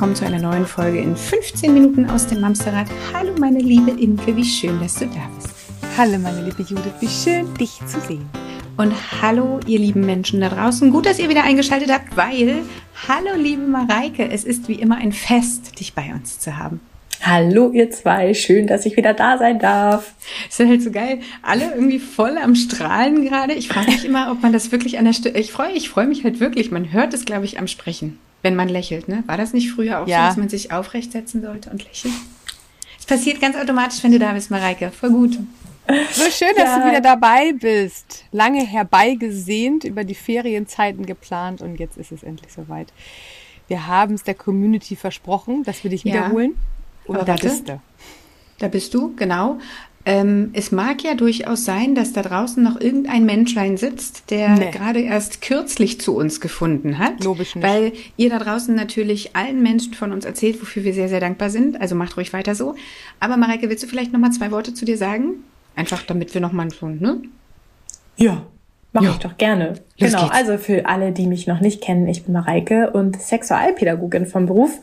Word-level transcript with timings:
Willkommen 0.00 0.16
zu 0.16 0.24
einer 0.24 0.40
neuen 0.40 0.64
Folge 0.64 0.98
in 0.98 1.14
15 1.14 1.74
Minuten 1.74 2.08
aus 2.08 2.26
dem 2.26 2.40
Mamsterrad. 2.40 2.86
Hallo 3.12 3.34
meine 3.38 3.58
liebe 3.58 3.90
Imke, 3.90 4.34
wie 4.34 4.46
schön, 4.46 4.80
dass 4.80 4.94
du 4.94 5.04
da 5.04 5.28
bist. 5.36 5.54
Hallo 5.98 6.16
meine 6.18 6.42
liebe 6.42 6.62
Judith, 6.62 6.94
wie 7.00 7.06
schön 7.06 7.52
dich 7.56 7.78
zu 7.86 8.00
sehen. 8.00 8.26
Und 8.78 8.94
hallo 9.20 9.60
ihr 9.66 9.78
lieben 9.78 10.06
Menschen 10.06 10.40
da 10.40 10.48
draußen, 10.48 10.90
gut, 10.90 11.04
dass 11.04 11.18
ihr 11.18 11.28
wieder 11.28 11.44
eingeschaltet 11.44 11.92
habt, 11.92 12.16
weil, 12.16 12.62
hallo 13.08 13.36
liebe 13.36 13.60
Mareike, 13.60 14.26
es 14.30 14.44
ist 14.44 14.68
wie 14.68 14.76
immer 14.76 14.96
ein 14.96 15.12
Fest, 15.12 15.78
dich 15.78 15.92
bei 15.92 16.14
uns 16.14 16.40
zu 16.40 16.56
haben. 16.56 16.80
Hallo 17.20 17.70
ihr 17.70 17.90
zwei, 17.90 18.32
schön, 18.32 18.66
dass 18.66 18.86
ich 18.86 18.96
wieder 18.96 19.12
da 19.12 19.36
sein 19.36 19.58
darf. 19.58 20.14
Ist 20.48 20.60
ja 20.60 20.66
halt 20.66 20.82
so 20.82 20.92
geil. 20.92 21.20
Alle 21.42 21.74
irgendwie 21.74 21.98
voll 21.98 22.38
am 22.38 22.54
Strahlen 22.54 23.22
gerade. 23.26 23.52
Ich 23.52 23.68
frage 23.68 23.90
mich 23.90 24.06
immer, 24.06 24.32
ob 24.32 24.42
man 24.42 24.54
das 24.54 24.72
wirklich 24.72 24.98
an 24.98 25.04
der 25.04 25.12
Stelle. 25.12 25.38
Ich 25.38 25.52
freue 25.52 25.72
ich 25.72 25.90
freu 25.90 26.06
mich 26.06 26.24
halt 26.24 26.40
wirklich. 26.40 26.70
Man 26.70 26.90
hört 26.90 27.12
es, 27.12 27.26
glaube 27.26 27.44
ich, 27.44 27.58
am 27.58 27.68
Sprechen, 27.68 28.18
wenn 28.42 28.56
man 28.56 28.68
lächelt. 28.68 29.08
Ne? 29.08 29.22
War 29.26 29.36
das 29.36 29.52
nicht 29.52 29.70
früher 29.70 30.00
auch 30.00 30.06
ja. 30.06 30.22
so, 30.22 30.26
dass 30.28 30.36
man 30.36 30.48
sich 30.48 30.72
aufrecht 30.72 31.12
setzen 31.12 31.42
sollte 31.42 31.70
und 31.70 31.84
lächeln? 31.84 32.14
Es 32.98 33.06
passiert 33.06 33.40
ganz 33.40 33.56
automatisch, 33.56 34.02
wenn 34.02 34.12
du 34.12 34.18
da 34.18 34.32
bist, 34.32 34.50
Mareike. 34.50 34.90
Voll 34.90 35.10
gut. 35.10 35.38
So 36.12 36.30
schön, 36.30 36.54
dass 36.56 36.66
ja. 36.66 36.78
du 36.78 36.88
wieder 36.88 37.00
dabei 37.00 37.52
bist. 37.52 38.24
Lange 38.30 38.64
herbeigesehnt, 38.64 39.84
über 39.84 40.04
die 40.04 40.14
Ferienzeiten 40.14 41.04
geplant 41.04 41.62
und 41.62 41.80
jetzt 41.80 41.96
ist 41.96 42.12
es 42.12 42.22
endlich 42.22 42.52
soweit. 42.52 42.92
Wir 43.66 43.86
haben 43.86 44.14
es 44.14 44.22
der 44.22 44.34
Community 44.34 44.96
versprochen, 44.96 45.64
dass 45.64 45.82
wir 45.82 45.90
dich 45.90 46.04
ja. 46.04 46.14
wiederholen. 46.14 46.56
Und 47.06 47.26
da 47.26 47.34
bist 47.34 47.68
du. 47.68 47.80
Da 48.58 48.68
bist 48.68 48.92
du, 48.94 49.14
genau. 49.16 49.58
Ähm, 50.06 50.50
es 50.54 50.72
mag 50.72 51.02
ja 51.02 51.14
durchaus 51.14 51.64
sein, 51.64 51.94
dass 51.94 52.12
da 52.12 52.22
draußen 52.22 52.62
noch 52.62 52.80
irgendein 52.80 53.26
Menschlein 53.26 53.76
sitzt, 53.76 54.30
der 54.30 54.56
nee. 54.56 54.70
gerade 54.70 55.00
erst 55.00 55.42
kürzlich 55.42 56.00
zu 56.00 56.16
uns 56.16 56.40
gefunden 56.40 56.98
hat. 56.98 57.22
Logisch 57.22 57.54
nicht. 57.54 57.66
Weil 57.66 57.92
ihr 58.16 58.30
da 58.30 58.38
draußen 58.38 58.74
natürlich 58.74 59.36
allen 59.36 59.62
Menschen 59.62 59.92
von 59.92 60.12
uns 60.12 60.24
erzählt, 60.24 60.60
wofür 60.60 60.84
wir 60.84 60.94
sehr, 60.94 61.10
sehr 61.10 61.20
dankbar 61.20 61.50
sind. 61.50 61.80
Also 61.80 61.94
macht 61.94 62.16
ruhig 62.16 62.32
weiter 62.32 62.54
so. 62.54 62.76
Aber 63.18 63.36
Mareike, 63.36 63.68
willst 63.68 63.82
du 63.82 63.88
vielleicht 63.88 64.12
noch 64.12 64.20
mal 64.20 64.32
zwei 64.32 64.50
Worte 64.50 64.72
zu 64.72 64.86
dir 64.86 64.96
sagen? 64.96 65.44
Einfach 65.76 66.02
damit 66.02 66.32
wir 66.32 66.40
noch 66.40 66.52
mal 66.52 66.70
so, 66.70 66.88
ne? 66.88 67.20
Ja, 68.16 68.46
Mache 68.92 69.04
ja. 69.04 69.10
ich 69.12 69.18
doch 69.18 69.36
gerne. 69.36 69.68
Los 69.98 70.10
genau, 70.10 70.22
geht's. 70.22 70.34
also 70.34 70.58
für 70.58 70.86
alle, 70.86 71.12
die 71.12 71.26
mich 71.26 71.46
noch 71.46 71.60
nicht 71.60 71.80
kennen, 71.80 72.08
ich 72.08 72.24
bin 72.24 72.32
Mareike 72.32 72.90
und 72.90 73.20
Sexualpädagogin 73.20 74.26
vom 74.26 74.46
Beruf 74.46 74.80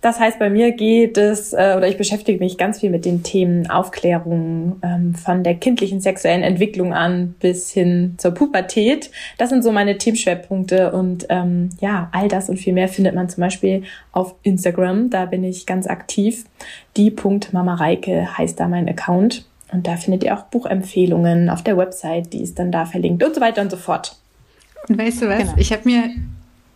das 0.00 0.18
heißt, 0.18 0.38
bei 0.38 0.48
mir 0.48 0.72
geht 0.72 1.18
es, 1.18 1.52
äh, 1.52 1.74
oder 1.76 1.86
ich 1.86 1.98
beschäftige 1.98 2.38
mich 2.38 2.56
ganz 2.56 2.80
viel 2.80 2.88
mit 2.88 3.04
den 3.04 3.22
Themen 3.22 3.68
Aufklärung 3.68 4.80
ähm, 4.82 5.14
von 5.14 5.44
der 5.44 5.56
kindlichen 5.56 6.00
sexuellen 6.00 6.42
Entwicklung 6.42 6.94
an 6.94 7.34
bis 7.38 7.70
hin 7.70 8.14
zur 8.16 8.30
Pubertät. 8.30 9.10
Das 9.36 9.50
sind 9.50 9.62
so 9.62 9.72
meine 9.72 9.98
Themenschwerpunkte 9.98 10.92
und 10.92 11.26
ähm, 11.28 11.70
ja, 11.80 12.08
all 12.12 12.28
das 12.28 12.48
und 12.48 12.56
viel 12.56 12.72
mehr 12.72 12.88
findet 12.88 13.14
man 13.14 13.28
zum 13.28 13.42
Beispiel 13.42 13.82
auf 14.12 14.34
Instagram. 14.42 15.10
Da 15.10 15.26
bin 15.26 15.44
ich 15.44 15.66
ganz 15.66 15.86
aktiv. 15.86 16.46
Die 16.96 17.10
Punkt 17.10 17.52
Mama 17.52 17.74
Reike 17.74 18.38
heißt 18.38 18.58
da 18.58 18.68
mein 18.68 18.88
Account. 18.88 19.44
Und 19.72 19.86
da 19.86 19.96
findet 19.96 20.24
ihr 20.24 20.36
auch 20.36 20.44
Buchempfehlungen 20.44 21.48
auf 21.48 21.62
der 21.62 21.76
Website, 21.76 22.32
die 22.32 22.42
ist 22.42 22.58
dann 22.58 22.72
da 22.72 22.86
verlinkt 22.86 23.22
und 23.22 23.34
so 23.34 23.40
weiter 23.40 23.62
und 23.62 23.70
so 23.70 23.76
fort. 23.76 24.16
Und 24.88 24.98
weißt 24.98 25.22
du 25.22 25.28
was? 25.28 25.38
Genau. 25.38 25.54
Ich 25.56 25.72
habe 25.72 25.82
mir 25.84 26.10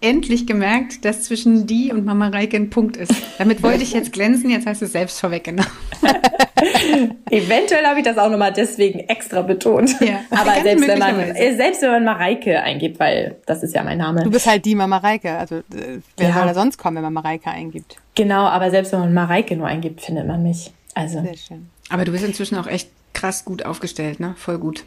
endlich 0.00 0.46
gemerkt, 0.46 1.04
dass 1.04 1.22
zwischen 1.22 1.66
die 1.66 1.90
und 1.90 2.04
Mama 2.04 2.28
Reike 2.28 2.56
ein 2.56 2.70
Punkt 2.70 2.96
ist. 2.96 3.12
Damit 3.38 3.62
wollte 3.62 3.82
ich 3.82 3.92
jetzt 3.92 4.12
glänzen, 4.12 4.50
jetzt 4.50 4.66
hast 4.66 4.82
du 4.82 4.84
es 4.84 4.92
selbst 4.92 5.18
vorweggenommen. 5.18 5.70
Eventuell 7.30 7.84
habe 7.84 7.98
ich 7.98 8.04
das 8.04 8.18
auch 8.18 8.30
nochmal 8.30 8.52
deswegen 8.52 9.00
extra 9.00 9.42
betont. 9.42 9.96
Ja, 10.00 10.20
Aber 10.30 10.62
selbst 10.62 10.86
wenn, 10.86 10.98
man, 10.98 11.18
äh, 11.20 11.56
selbst 11.56 11.82
wenn 11.82 11.90
man 11.90 12.04
Mareike 12.04 12.60
eingibt, 12.62 13.00
weil 13.00 13.36
das 13.46 13.62
ist 13.62 13.74
ja 13.74 13.82
mein 13.82 13.98
Name. 13.98 14.22
Du 14.22 14.30
bist 14.30 14.46
halt 14.46 14.64
die 14.64 14.74
Mama 14.74 14.98
Reike. 14.98 15.32
Also 15.32 15.56
äh, 15.56 16.00
wer 16.16 16.28
ja. 16.28 16.34
soll 16.34 16.46
da 16.46 16.54
sonst 16.54 16.76
kommen, 16.76 16.96
wenn 16.96 17.02
man 17.02 17.12
Mareike 17.12 17.50
eingibt? 17.50 17.96
Genau, 18.14 18.44
aber 18.44 18.70
selbst 18.70 18.92
wenn 18.92 19.00
man 19.00 19.14
Mareike 19.14 19.56
nur 19.56 19.66
eingibt, 19.66 20.00
findet 20.00 20.26
man 20.26 20.42
mich. 20.42 20.70
Also. 20.94 21.22
Sehr 21.22 21.36
schön. 21.36 21.73
Aber 21.88 22.04
du 22.04 22.12
bist 22.12 22.24
inzwischen 22.24 22.56
auch 22.56 22.66
echt 22.66 22.90
krass 23.12 23.44
gut 23.44 23.64
aufgestellt, 23.64 24.20
ne? 24.20 24.34
Voll 24.36 24.58
gut. 24.58 24.84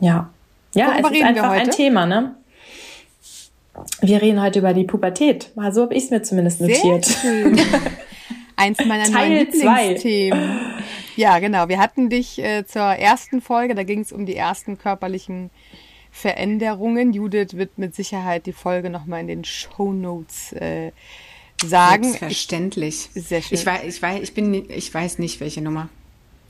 Ja. 0.00 0.30
Ja, 0.74 0.92
Worüber 0.94 1.10
es 1.10 1.16
ist 1.16 1.24
einfach 1.24 1.50
ein 1.50 1.70
Thema, 1.70 2.06
ne? 2.06 2.34
Wir 4.00 4.22
reden 4.22 4.40
heute 4.40 4.60
über 4.60 4.72
die 4.72 4.84
Pubertät. 4.84 5.50
Mal 5.54 5.72
so 5.72 5.82
habe 5.82 5.94
ich 5.94 6.04
es 6.04 6.10
mir 6.10 6.22
zumindest 6.22 6.60
notiert. 6.60 7.04
Sehr 7.04 7.20
schön. 7.20 7.60
Eins 8.56 8.78
meiner 8.86 9.04
Teil 9.04 9.28
neuen 9.28 9.52
Lieblingsthemen. 9.52 10.60
Ja, 11.16 11.38
genau. 11.38 11.68
Wir 11.68 11.78
hatten 11.78 12.08
dich 12.08 12.38
äh, 12.38 12.66
zur 12.66 12.82
ersten 12.82 13.40
Folge, 13.40 13.74
da 13.74 13.82
ging 13.82 14.00
es 14.00 14.12
um 14.12 14.26
die 14.26 14.36
ersten 14.36 14.78
körperlichen 14.78 15.50
Veränderungen. 16.10 17.12
Judith 17.12 17.54
wird 17.54 17.76
mit 17.78 17.94
Sicherheit 17.94 18.46
die 18.46 18.52
Folge 18.52 18.88
nochmal 18.88 19.20
in 19.20 19.26
den 19.26 19.44
Show 19.44 19.92
Notes 19.92 20.52
äh, 20.52 20.92
sagen. 21.64 22.04
Selbstverständlich. 22.04 23.10
Ich, 23.14 23.24
sehr 23.24 23.42
schön. 23.42 23.58
Ich 23.58 23.66
weiß, 23.66 23.82
ich 23.84 24.00
weiß, 24.00 24.22
ich 24.22 24.34
bin, 24.34 24.70
ich 24.70 24.92
weiß 24.92 25.18
nicht, 25.18 25.40
welche 25.40 25.60
Nummer. 25.60 25.88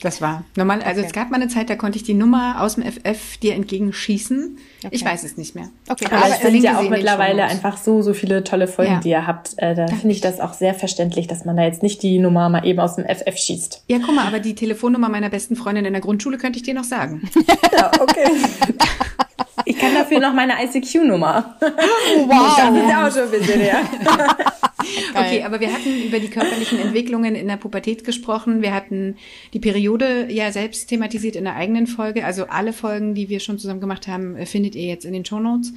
Das 0.01 0.21
war 0.21 0.45
normal. 0.57 0.83
Also 0.83 1.01
okay. 1.01 1.09
es 1.09 1.12
gab 1.12 1.31
mal 1.31 1.41
eine 1.41 1.49
Zeit, 1.49 1.71
da 1.71 1.77
konnte 1.77 1.97
ich 1.97 2.05
die 2.05 2.15
Nummer 2.15 2.61
aus 2.61 2.75
dem 2.75 2.84
FF 2.84 3.39
dir 3.39 3.55
entgegenschießen. 3.55 4.59
Okay. 4.84 4.89
Ich 4.95 5.05
weiß 5.05 5.25
es 5.25 5.37
nicht 5.37 5.55
mehr. 5.55 5.71
Okay. 5.89 6.07
Aber, 6.07 6.17
Aber 6.17 6.29
ich 6.29 6.34
finde 6.34 6.59
ja 6.59 6.79
auch 6.79 6.89
mittlerweile 6.89 7.45
einfach 7.45 7.79
so, 7.79 8.03
so 8.03 8.12
viele 8.12 8.45
tolle 8.45 8.69
Folgen, 8.69 8.93
ja. 8.93 9.01
die 9.01 9.11
ihr 9.11 9.27
habt. 9.27 9.55
Äh, 9.57 9.75
da 9.75 9.87
finde 9.87 10.11
ich 10.11 10.21
das 10.21 10.41
auch 10.41 10.53
sehr 10.53 10.75
verständlich, 10.75 11.27
dass 11.27 11.45
man 11.45 11.57
da 11.57 11.65
jetzt 11.65 11.83
nicht 11.83 12.03
die 12.03 12.19
Nummer 12.19 12.49
mal 12.49 12.67
eben 12.67 12.79
aus 12.79 12.97
dem 12.97 13.05
FF 13.05 13.37
schießt. 13.37 13.84
Ja, 13.89 13.99
guck 14.05 14.15
mal, 14.15 14.27
aber 14.27 14.39
die 14.39 14.55
Telefonnummer 14.55 15.09
meiner 15.09 15.31
besten 15.31 15.57
Freundin 15.57 15.87
in 15.87 15.93
der 15.95 16.03
Grundschule 16.03 16.37
könnte 16.37 16.59
ich 16.59 16.63
dir 16.63 16.75
noch 16.75 16.84
sagen. 16.84 17.28
ja, 17.73 17.91
okay. 18.01 18.27
Ich 19.65 19.78
kann 19.78 19.94
dafür 19.94 20.21
noch 20.21 20.33
meine 20.33 20.55
ICQ-Nummer. 20.62 21.56
Wow. 21.61 22.56
Das 22.56 22.77
ist 22.77 22.94
auch 22.94 23.12
schon 23.12 23.33
ein 23.34 23.41
bisschen, 23.41 23.65
ja. 23.65 23.81
okay, 25.15 25.43
aber 25.43 25.61
wir 25.61 25.72
hatten 25.72 26.03
über 26.03 26.19
die 26.19 26.28
körperlichen 26.28 26.78
Entwicklungen 26.78 27.34
in 27.34 27.49
der 27.49 27.56
Pubertät 27.56 28.05
gesprochen. 28.05 28.62
Wir 28.62 28.75
hatten 28.75 29.16
die 29.55 29.59
Periode 29.59 30.31
ja 30.31 30.53
selbst 30.53 30.89
thematisiert 30.89 31.37
in 31.37 31.45
der 31.45 31.56
eigenen 31.56 31.87
Folge. 31.87 32.25
Also 32.25 32.47
alle 32.47 32.72
Folgen, 32.72 33.15
die 33.15 33.28
wir 33.28 33.41
schon 33.41 33.59
zusammen 33.59 33.81
gemacht 33.81 34.09
haben, 34.09 34.37
findet 34.47 34.75
ihr 34.75 34.87
jetzt 34.87 35.05
in 35.05 35.12
den 35.12 35.25
Show 35.25 35.41
Notes. 35.41 35.72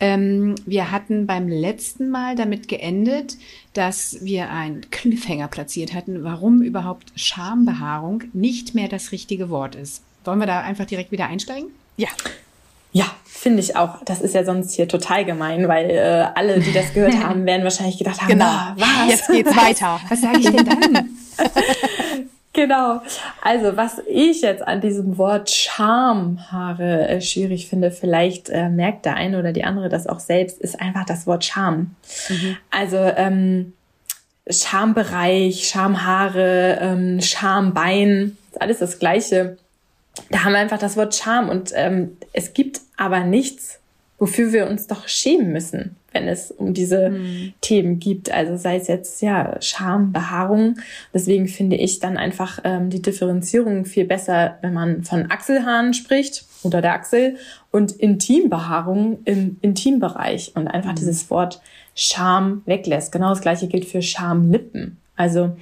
Ähm, 0.00 0.54
wir 0.64 0.92
hatten 0.92 1.26
beim 1.26 1.48
letzten 1.48 2.10
Mal 2.10 2.36
damit 2.36 2.68
geendet, 2.68 3.36
dass 3.72 4.18
wir 4.20 4.50
einen 4.50 4.88
Cliffhanger 4.90 5.48
platziert 5.48 5.92
hatten, 5.92 6.22
warum 6.22 6.62
überhaupt 6.62 7.12
Schambehaarung 7.16 8.24
nicht 8.32 8.74
mehr 8.74 8.88
das 8.88 9.10
richtige 9.10 9.50
Wort 9.50 9.74
ist. 9.74 10.02
Wollen 10.24 10.38
wir 10.38 10.46
da 10.46 10.60
einfach 10.60 10.84
direkt 10.84 11.10
wieder 11.10 11.26
einsteigen? 11.26 11.70
Ja. 11.96 12.08
Ja, 12.92 13.06
finde 13.24 13.60
ich 13.60 13.76
auch. 13.76 14.02
Das 14.04 14.20
ist 14.20 14.34
ja 14.34 14.44
sonst 14.44 14.72
hier 14.72 14.88
total 14.88 15.24
gemein, 15.24 15.68
weil 15.68 15.90
äh, 15.90 16.26
alle, 16.34 16.60
die 16.60 16.72
das 16.72 16.92
gehört 16.92 17.14
haben, 17.24 17.46
werden 17.46 17.62
wahrscheinlich 17.62 17.98
gedacht 17.98 18.20
haben, 18.20 18.28
genau, 18.28 18.46
was? 18.76 19.08
Jetzt 19.08 19.28
geht's 19.28 19.56
weiter. 19.56 20.00
Was 20.08 20.20
sage 20.20 20.38
ich 20.38 20.50
denn 20.50 20.64
dann? 20.64 21.08
genau. 22.52 23.00
Also, 23.42 23.76
was 23.76 24.02
ich 24.08 24.42
jetzt 24.42 24.66
an 24.66 24.80
diesem 24.80 25.18
Wort 25.18 25.50
Schamhaare 25.50 27.08
äh, 27.08 27.20
schwierig 27.20 27.68
finde, 27.68 27.90
vielleicht 27.90 28.48
äh, 28.48 28.68
merkt 28.68 29.04
der 29.04 29.14
eine 29.14 29.38
oder 29.38 29.52
die 29.52 29.64
andere 29.64 29.88
das 29.88 30.06
auch 30.06 30.20
selbst, 30.20 30.58
ist 30.58 30.80
einfach 30.80 31.04
das 31.04 31.26
Wort 31.26 31.44
Scham. 31.44 31.94
Mhm. 32.28 32.56
Also, 32.70 32.96
ähm, 32.96 33.72
Schambereich, 34.50 35.68
Schamhaare, 35.68 36.78
ähm, 36.80 37.20
Schambein, 37.20 38.36
ist 38.50 38.60
alles 38.60 38.78
das 38.78 38.98
Gleiche 38.98 39.58
da 40.30 40.44
haben 40.44 40.52
wir 40.52 40.58
einfach 40.58 40.78
das 40.78 40.96
Wort 40.96 41.14
Scham 41.14 41.48
und 41.48 41.72
ähm, 41.74 42.16
es 42.32 42.52
gibt 42.52 42.80
aber 42.96 43.24
nichts, 43.24 43.80
wofür 44.18 44.52
wir 44.52 44.68
uns 44.68 44.86
doch 44.86 45.06
schämen 45.06 45.52
müssen, 45.52 45.96
wenn 46.12 46.26
es 46.26 46.50
um 46.50 46.74
diese 46.74 47.10
mhm. 47.10 47.52
Themen 47.60 47.98
gibt. 48.00 48.30
Also 48.32 48.56
sei 48.56 48.76
es 48.76 48.88
jetzt 48.88 49.22
ja 49.22 49.56
Scham, 49.60 50.12
Behaarung. 50.12 50.78
Deswegen 51.14 51.46
finde 51.46 51.76
ich 51.76 52.00
dann 52.00 52.16
einfach 52.16 52.60
ähm, 52.64 52.90
die 52.90 53.00
Differenzierung 53.00 53.84
viel 53.84 54.04
besser, 54.04 54.58
wenn 54.60 54.72
man 54.72 55.04
von 55.04 55.30
Achselhaaren 55.30 55.94
spricht 55.94 56.44
unter 56.62 56.82
der 56.82 56.94
Achsel 56.94 57.36
und 57.70 57.92
Intimbehaarung 57.92 59.20
im 59.24 59.58
Intimbereich 59.60 60.52
und 60.56 60.66
einfach 60.66 60.92
mhm. 60.92 60.96
dieses 60.96 61.30
Wort 61.30 61.60
Scham 61.94 62.62
weglässt. 62.66 63.12
Genau 63.12 63.30
das 63.30 63.40
gleiche 63.40 63.68
gilt 63.68 63.84
für 63.84 64.02
Schamlippen. 64.02 64.98
Also 65.16 65.56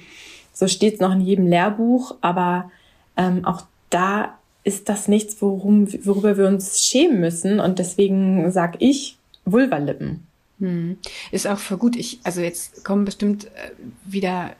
so 0.53 0.67
steht 0.67 0.95
es 0.95 0.99
noch 0.99 1.11
in 1.11 1.21
jedem 1.21 1.47
Lehrbuch, 1.47 2.15
aber 2.21 2.71
ähm, 3.15 3.45
auch 3.45 3.63
da 3.89 4.37
ist 4.67 4.89
das 4.89 5.07
nichts, 5.07 5.41
worum, 5.41 5.87
worüber 6.05 6.37
wir 6.37 6.45
uns 6.45 6.85
schämen 6.85 7.21
müssen. 7.21 7.61
Und 7.61 7.79
deswegen 7.79 8.51
sag 8.51 8.75
ich 8.79 9.17
Vulvalippen. 9.45 10.27
Hm. 10.59 10.97
Ist 11.31 11.47
auch 11.47 11.57
für 11.57 11.77
gut. 11.77 11.95
Ich, 11.95 12.19
also 12.23 12.41
jetzt 12.41 12.83
kommen 12.83 13.05
bestimmt 13.05 13.45
äh, 13.45 13.71
wieder 14.05 14.51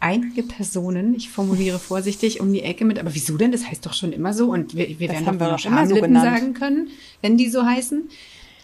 einige 0.00 0.42
Personen, 0.42 1.14
ich 1.14 1.30
formuliere 1.30 1.78
vorsichtig, 1.78 2.40
um 2.40 2.52
die 2.52 2.62
Ecke 2.62 2.84
mit, 2.84 2.98
aber 2.98 3.14
wieso 3.14 3.36
denn? 3.36 3.52
Das 3.52 3.66
heißt 3.66 3.86
doch 3.86 3.94
schon 3.94 4.12
immer 4.12 4.32
so 4.32 4.50
und 4.50 4.74
wir, 4.74 4.88
wir 4.88 5.08
werden 5.08 5.24
doch 5.24 5.40
wir 5.40 5.52
noch 5.52 5.64
immer 5.64 5.86
so 5.86 5.96
sagen 5.96 6.54
können, 6.54 6.88
wenn 7.20 7.36
die 7.36 7.48
so 7.48 7.64
heißen. 7.64 8.08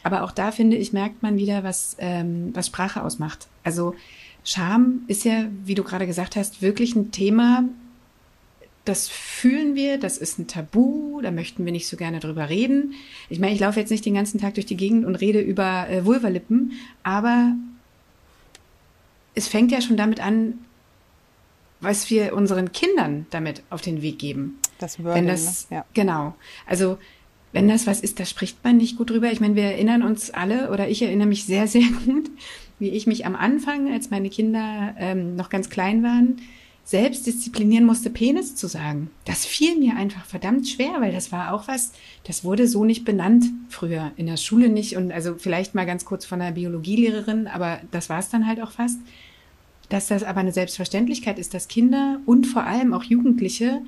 Aber 0.02 0.22
auch 0.22 0.32
da 0.32 0.50
finde 0.50 0.76
ich, 0.76 0.92
merkt 0.92 1.22
man 1.22 1.38
wieder, 1.38 1.64
was, 1.64 1.96
ähm, 1.98 2.50
was 2.54 2.66
Sprache 2.66 3.02
ausmacht. 3.02 3.46
Also 3.62 3.94
Scham 4.44 5.02
ist 5.06 5.24
ja, 5.24 5.46
wie 5.64 5.74
du 5.74 5.82
gerade 5.82 6.06
gesagt 6.06 6.36
hast, 6.36 6.60
wirklich 6.60 6.94
ein 6.94 7.10
Thema, 7.10 7.64
das 8.84 9.08
fühlen 9.08 9.74
wir, 9.74 9.98
das 9.98 10.18
ist 10.18 10.38
ein 10.38 10.46
Tabu, 10.46 11.20
da 11.22 11.30
möchten 11.30 11.64
wir 11.64 11.72
nicht 11.72 11.88
so 11.88 11.96
gerne 11.96 12.20
drüber 12.20 12.50
reden. 12.50 12.94
Ich 13.30 13.38
meine, 13.38 13.54
ich 13.54 13.60
laufe 13.60 13.80
jetzt 13.80 13.90
nicht 13.90 14.04
den 14.04 14.14
ganzen 14.14 14.38
Tag 14.38 14.54
durch 14.54 14.66
die 14.66 14.76
Gegend 14.76 15.06
und 15.06 15.16
rede 15.16 15.40
über 15.40 15.88
äh, 15.88 16.04
Vulvalippen, 16.04 16.72
aber 17.02 17.54
es 19.34 19.48
fängt 19.48 19.72
ja 19.72 19.80
schon 19.80 19.96
damit 19.96 20.20
an, 20.20 20.58
was 21.80 22.10
wir 22.10 22.34
unseren 22.34 22.72
Kindern 22.72 23.26
damit 23.30 23.62
auf 23.70 23.80
den 23.80 24.02
Weg 24.02 24.18
geben. 24.18 24.58
Das 24.78 25.02
Wording, 25.02 25.14
wenn 25.14 25.26
das, 25.28 25.70
ne? 25.70 25.78
ja. 25.78 25.84
Genau. 25.94 26.34
Also 26.66 26.98
wenn 27.52 27.68
das 27.68 27.86
was 27.86 28.00
ist, 28.00 28.18
da 28.18 28.24
spricht 28.24 28.64
man 28.64 28.76
nicht 28.78 28.96
gut 28.96 29.10
drüber. 29.10 29.30
Ich 29.30 29.40
meine, 29.40 29.54
wir 29.54 29.62
erinnern 29.64 30.02
uns 30.02 30.30
alle, 30.30 30.70
oder 30.70 30.88
ich 30.88 31.02
erinnere 31.02 31.28
mich 31.28 31.44
sehr, 31.44 31.66
sehr 31.68 31.86
gut, 32.04 32.30
wie 32.78 32.90
ich 32.90 33.06
mich 33.06 33.24
am 33.24 33.36
Anfang, 33.36 33.92
als 33.92 34.10
meine 34.10 34.28
Kinder 34.28 34.94
ähm, 34.98 35.36
noch 35.36 35.48
ganz 35.48 35.70
klein 35.70 36.02
waren, 36.02 36.36
selbst 36.84 37.26
disziplinieren 37.26 37.86
musste, 37.86 38.10
Penis 38.10 38.56
zu 38.56 38.66
sagen. 38.66 39.10
Das 39.24 39.46
fiel 39.46 39.78
mir 39.78 39.96
einfach 39.96 40.24
verdammt 40.26 40.68
schwer, 40.68 41.00
weil 41.00 41.12
das 41.12 41.32
war 41.32 41.54
auch 41.54 41.66
was, 41.66 41.92
das 42.24 42.44
wurde 42.44 42.68
so 42.68 42.84
nicht 42.84 43.04
benannt 43.04 43.46
früher, 43.70 44.12
in 44.16 44.26
der 44.26 44.36
Schule 44.36 44.68
nicht 44.68 44.96
und 44.96 45.10
also 45.10 45.34
vielleicht 45.36 45.74
mal 45.74 45.86
ganz 45.86 46.04
kurz 46.04 46.26
von 46.26 46.40
einer 46.40 46.52
Biologielehrerin, 46.52 47.46
aber 47.46 47.80
das 47.90 48.10
war 48.10 48.18
es 48.18 48.28
dann 48.28 48.46
halt 48.46 48.60
auch 48.60 48.70
fast. 48.70 48.98
Dass 49.88 50.08
das 50.08 50.22
aber 50.22 50.40
eine 50.40 50.52
Selbstverständlichkeit 50.52 51.38
ist, 51.38 51.54
dass 51.54 51.68
Kinder 51.68 52.20
und 52.26 52.46
vor 52.46 52.64
allem 52.64 52.94
auch 52.94 53.04
Jugendliche 53.04 53.82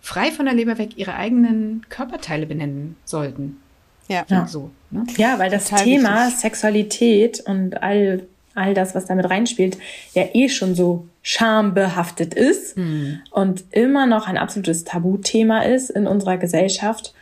frei 0.00 0.30
von 0.30 0.44
der 0.44 0.54
Leber 0.54 0.78
weg 0.78 0.96
ihre 0.96 1.14
eigenen 1.14 1.86
Körperteile 1.88 2.46
benennen 2.46 2.96
sollten. 3.04 3.56
Ja, 4.08 4.24
ja. 4.28 4.46
so. 4.46 4.70
Ne? 4.90 5.04
Ja, 5.16 5.38
weil 5.38 5.50
das 5.50 5.70
Total 5.70 5.84
Thema 5.84 6.26
wichtig. 6.26 6.40
Sexualität 6.40 7.42
und 7.46 7.82
all, 7.82 8.26
all 8.54 8.74
das, 8.74 8.94
was 8.94 9.06
damit 9.06 9.28
reinspielt, 9.30 9.78
ja 10.14 10.24
eh 10.32 10.48
schon 10.48 10.74
so 10.74 11.08
schambehaftet 11.22 12.34
ist 12.34 12.76
hm. 12.76 13.20
und 13.30 13.64
immer 13.70 14.06
noch 14.06 14.28
ein 14.28 14.36
absolutes 14.36 14.84
Tabuthema 14.84 15.62
ist 15.62 15.90
in 15.90 16.06
unserer 16.06 16.36
Gesellschaft. 16.36 17.14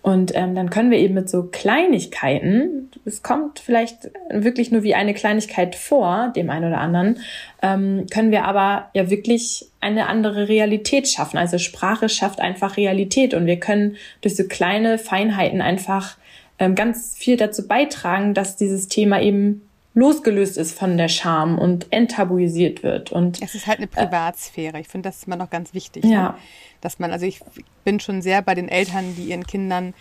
Und 0.00 0.32
ähm, 0.34 0.54
dann 0.54 0.70
können 0.70 0.90
wir 0.90 0.98
eben 0.98 1.14
mit 1.14 1.28
so 1.28 1.42
Kleinigkeiten, 1.42 2.90
es 3.04 3.22
kommt 3.22 3.58
vielleicht 3.58 4.10
wirklich 4.30 4.70
nur 4.70 4.82
wie 4.82 4.94
eine 4.94 5.12
Kleinigkeit 5.12 5.74
vor, 5.74 6.32
dem 6.34 6.50
einen 6.50 6.68
oder 6.68 6.78
anderen, 6.78 7.18
ähm, 7.62 8.06
können 8.10 8.30
wir 8.30 8.44
aber 8.44 8.90
ja 8.94 9.10
wirklich 9.10 9.66
eine 9.80 10.06
andere 10.06 10.48
Realität 10.48 11.08
schaffen. 11.08 11.36
Also 11.36 11.58
Sprache 11.58 12.08
schafft 12.08 12.40
einfach 12.40 12.76
Realität 12.76 13.34
und 13.34 13.46
wir 13.46 13.58
können 13.58 13.96
durch 14.20 14.36
so 14.36 14.44
kleine 14.44 14.98
Feinheiten 14.98 15.60
einfach 15.60 16.16
ähm, 16.58 16.74
ganz 16.74 17.16
viel 17.16 17.36
dazu 17.36 17.66
beitragen, 17.66 18.34
dass 18.34 18.56
dieses 18.56 18.88
Thema 18.88 19.20
eben 19.20 19.67
losgelöst 19.98 20.56
ist 20.56 20.78
von 20.78 20.96
der 20.96 21.08
Scham 21.08 21.58
und 21.58 21.88
enttabuisiert 21.90 22.84
wird. 22.84 23.10
Und 23.10 23.42
es 23.42 23.54
ist 23.56 23.66
halt 23.66 23.78
eine 23.78 23.88
Privatsphäre. 23.88 24.78
Ich 24.78 24.86
finde, 24.86 25.08
das 25.08 25.18
ist 25.18 25.26
immer 25.26 25.36
noch 25.36 25.50
ganz 25.50 25.74
wichtig. 25.74 26.04
Ja. 26.04 26.22
Ne? 26.22 26.34
Dass 26.80 27.00
man, 27.00 27.10
also 27.10 27.26
ich 27.26 27.40
bin 27.84 27.98
schon 27.98 28.22
sehr 28.22 28.40
bei 28.42 28.54
den 28.54 28.68
Eltern, 28.68 29.16
die 29.16 29.24
ihren 29.24 29.44
Kindern 29.44 29.94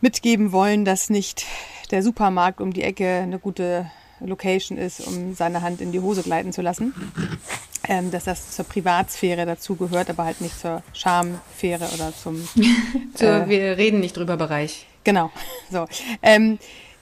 mitgeben 0.00 0.52
wollen, 0.52 0.86
dass 0.86 1.10
nicht 1.10 1.44
der 1.90 2.02
Supermarkt 2.02 2.62
um 2.62 2.72
die 2.72 2.82
Ecke 2.82 3.06
eine 3.06 3.38
gute 3.38 3.90
Location 4.20 4.78
ist, 4.78 5.06
um 5.06 5.34
seine 5.34 5.60
Hand 5.60 5.82
in 5.82 5.92
die 5.92 6.00
Hose 6.00 6.22
gleiten 6.22 6.52
zu 6.52 6.62
lassen. 6.62 6.94
Ähm, 7.86 8.10
dass 8.10 8.24
das 8.24 8.56
zur 8.56 8.64
Privatsphäre 8.64 9.46
dazugehört, 9.46 10.10
aber 10.10 10.24
halt 10.24 10.40
nicht 10.40 10.58
zur 10.58 10.82
Schamsphäre 10.92 11.88
oder 11.94 12.12
zum. 12.14 12.36
so, 13.14 13.26
äh, 13.26 13.48
wir 13.48 13.78
reden 13.78 14.00
nicht 14.00 14.16
drüber 14.16 14.36
Bereich. 14.36 14.86
Genau. 15.04 15.30
So. 15.70 15.86
Ähm, 16.22 16.58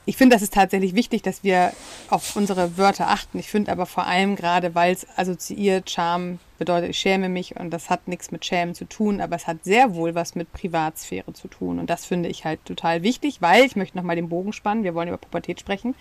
ich 0.09 0.17
finde, 0.17 0.37
das 0.37 0.43
ist 0.43 0.55
tatsächlich 0.55 0.95
wichtig, 0.95 1.23
dass 1.23 1.43
wir 1.43 1.73
auf 2.11 2.37
unsere 2.37 2.79
Wörter 2.79 3.09
achten. 3.09 3.41
Ich 3.41 3.51
finde 3.51 3.73
aber 3.73 3.87
vor 3.87 4.07
allem 4.07 4.37
gerade, 4.37 4.77
weil 4.77 4.93
es 4.93 5.05
assoziiert, 5.17 5.91
Scham 5.91 6.39
bedeutet, 6.59 6.91
ich 6.91 6.99
schäme 6.99 7.29
mich 7.29 7.57
und 7.57 7.71
das 7.71 7.91
hat 7.91 8.07
nichts 8.07 8.31
mit 8.31 8.45
Schämen 8.45 8.77
zu 8.77 8.85
tun, 8.85 9.21
aber 9.21 9.35
es 9.35 9.49
hat 9.49 9.65
sehr 9.65 9.97
wohl 9.97 10.15
was 10.15 10.37
mit 10.37 10.53
Privatsphäre 10.53 11.33
zu 11.33 11.49
tun. 11.49 11.81
Und 11.81 11.91
das 11.91 12.05
finde 12.05 12.29
ich 12.29 12.45
halt 12.45 12.65
total 12.65 13.03
wichtig, 13.03 13.43
weil 13.43 13.65
ich 13.65 13.75
möchte 13.75 13.97
nochmal 13.97 14.15
den 14.15 14.29
Bogen 14.29 14.53
spannen, 14.53 14.85
wir 14.85 14.95
wollen 14.95 15.09
über 15.09 15.19
Pubertät 15.19 15.59
sprechen. 15.59 15.97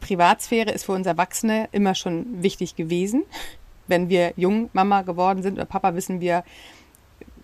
Privatsphäre 0.00 0.70
ist 0.70 0.84
für 0.84 0.92
uns 0.92 1.06
Erwachsene 1.06 1.70
immer 1.72 1.94
schon 1.94 2.42
wichtig 2.42 2.76
gewesen. 2.76 3.24
Wenn 3.86 4.10
wir 4.10 4.34
jung 4.36 4.68
Mama 4.74 5.02
geworden 5.02 5.42
sind 5.42 5.54
oder 5.54 5.64
Papa, 5.64 5.94
wissen 5.94 6.20
wir, 6.20 6.44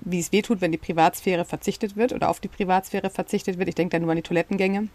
wie 0.03 0.21
es 0.21 0.33
wehtut, 0.33 0.61
wenn 0.61 0.71
die 0.71 0.79
Privatsphäre 0.79 1.47
verzichtet 1.47 1.97
wird 1.97 2.13
oder 2.13 2.29
auf 2.29 2.41
die 2.41 2.49
Privatsphäre 2.49 3.09
verzichtet 3.09 3.59
wird. 3.59 3.71
Ich 3.71 3.75
denke 3.75 3.97
da 3.97 3.99
nur 3.99 4.11
an 4.11 4.17
die 4.17 4.23
Toilettengänge 4.23 4.89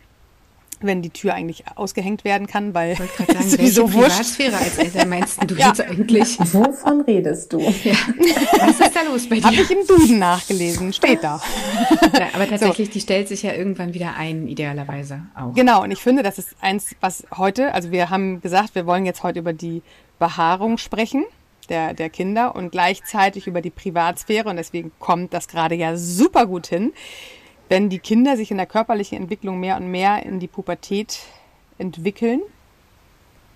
wenn 0.82 1.02
die 1.02 1.10
Tür 1.10 1.34
eigentlich 1.34 1.64
ausgehängt 1.76 2.24
werden 2.24 2.48
kann, 2.48 2.74
weil 2.74 2.94
ich 2.94 2.98
sagen, 2.98 3.50
sowieso 3.50 3.94
wurscht. 3.94 4.10
Privatsphäre 4.10 4.58
als 4.58 4.78
Eltern 4.78 5.10
meinst 5.10 5.40
du 5.50 5.56
ja. 5.58 5.68
jetzt 5.68 5.82
eigentlich? 5.82 6.40
Wovon 6.54 7.02
redest 7.02 7.54
du? 7.54 7.60
Ja. 7.60 7.94
Was 8.60 8.80
ist 8.80 8.96
da 8.96 9.02
los 9.04 9.28
bei 9.28 9.36
dir? 9.36 9.46
Habe 9.46 9.56
ich 9.56 9.72
im 9.72 9.86
Duden 9.88 10.20
nachgelesen, 10.20 10.94
steht 10.94 11.24
da. 11.24 11.42
Ja, 12.14 12.28
aber 12.34 12.48
tatsächlich, 12.48 12.88
so. 12.88 12.94
die 12.94 13.02
stellt 13.02 13.28
sich 13.28 13.44
ja 13.44 13.54
irgendwann 13.54 13.94
wieder 13.94 14.16
ein, 14.16 14.48
idealerweise 14.48 15.24
auch. 15.36 15.54
Genau, 15.54 15.84
und 15.84 15.92
ich 15.92 16.00
finde, 16.00 16.24
das 16.24 16.38
ist 16.38 16.56
eins, 16.62 16.96
was 17.02 17.26
heute, 17.38 17.74
also 17.74 17.92
wir 17.92 18.10
haben 18.10 18.42
gesagt, 18.42 18.76
wir 18.76 18.86
wollen 18.86 19.06
jetzt 19.06 19.24
heute 19.24 19.40
über 19.40 19.54
die 19.54 19.82
Behaarung 20.18 20.78
sprechen. 20.78 21.26
Der, 21.68 21.94
der 21.94 22.10
Kinder 22.10 22.56
und 22.56 22.72
gleichzeitig 22.72 23.46
über 23.46 23.62
die 23.62 23.70
Privatsphäre 23.70 24.50
und 24.50 24.56
deswegen 24.56 24.92
kommt 24.98 25.36
das 25.36 25.48
gerade 25.48 25.76
ja 25.76 25.96
super 25.98 26.48
gut 26.48 26.66
hin 26.66 26.94
wenn 27.70 27.90
die 27.90 28.00
Kinder 28.00 28.36
sich 28.36 28.52
in 28.52 28.58
der 28.58 28.66
körperlichen 28.66 29.18
Entwicklung 29.18 29.60
mehr 29.60 29.78
und 29.78 29.90
mehr 29.90 30.26
in 30.26 30.40
die 30.40 30.48
Pubertät 30.48 31.20
entwickeln, 31.78 32.42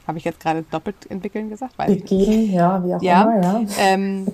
habe 0.07 0.17
ich 0.17 0.23
jetzt 0.23 0.39
gerade 0.39 0.63
doppelt 0.63 0.95
entwickeln 1.09 1.49
gesagt? 1.49 1.77
Weiß 1.77 1.87
Begeben, 1.87 2.53
ja, 2.53 2.83
wie 2.85 2.93
auch 2.93 3.01
ja, 3.01 3.21
immer, 3.23 3.41
ja. 3.41 3.61
Ähm, 3.79 4.27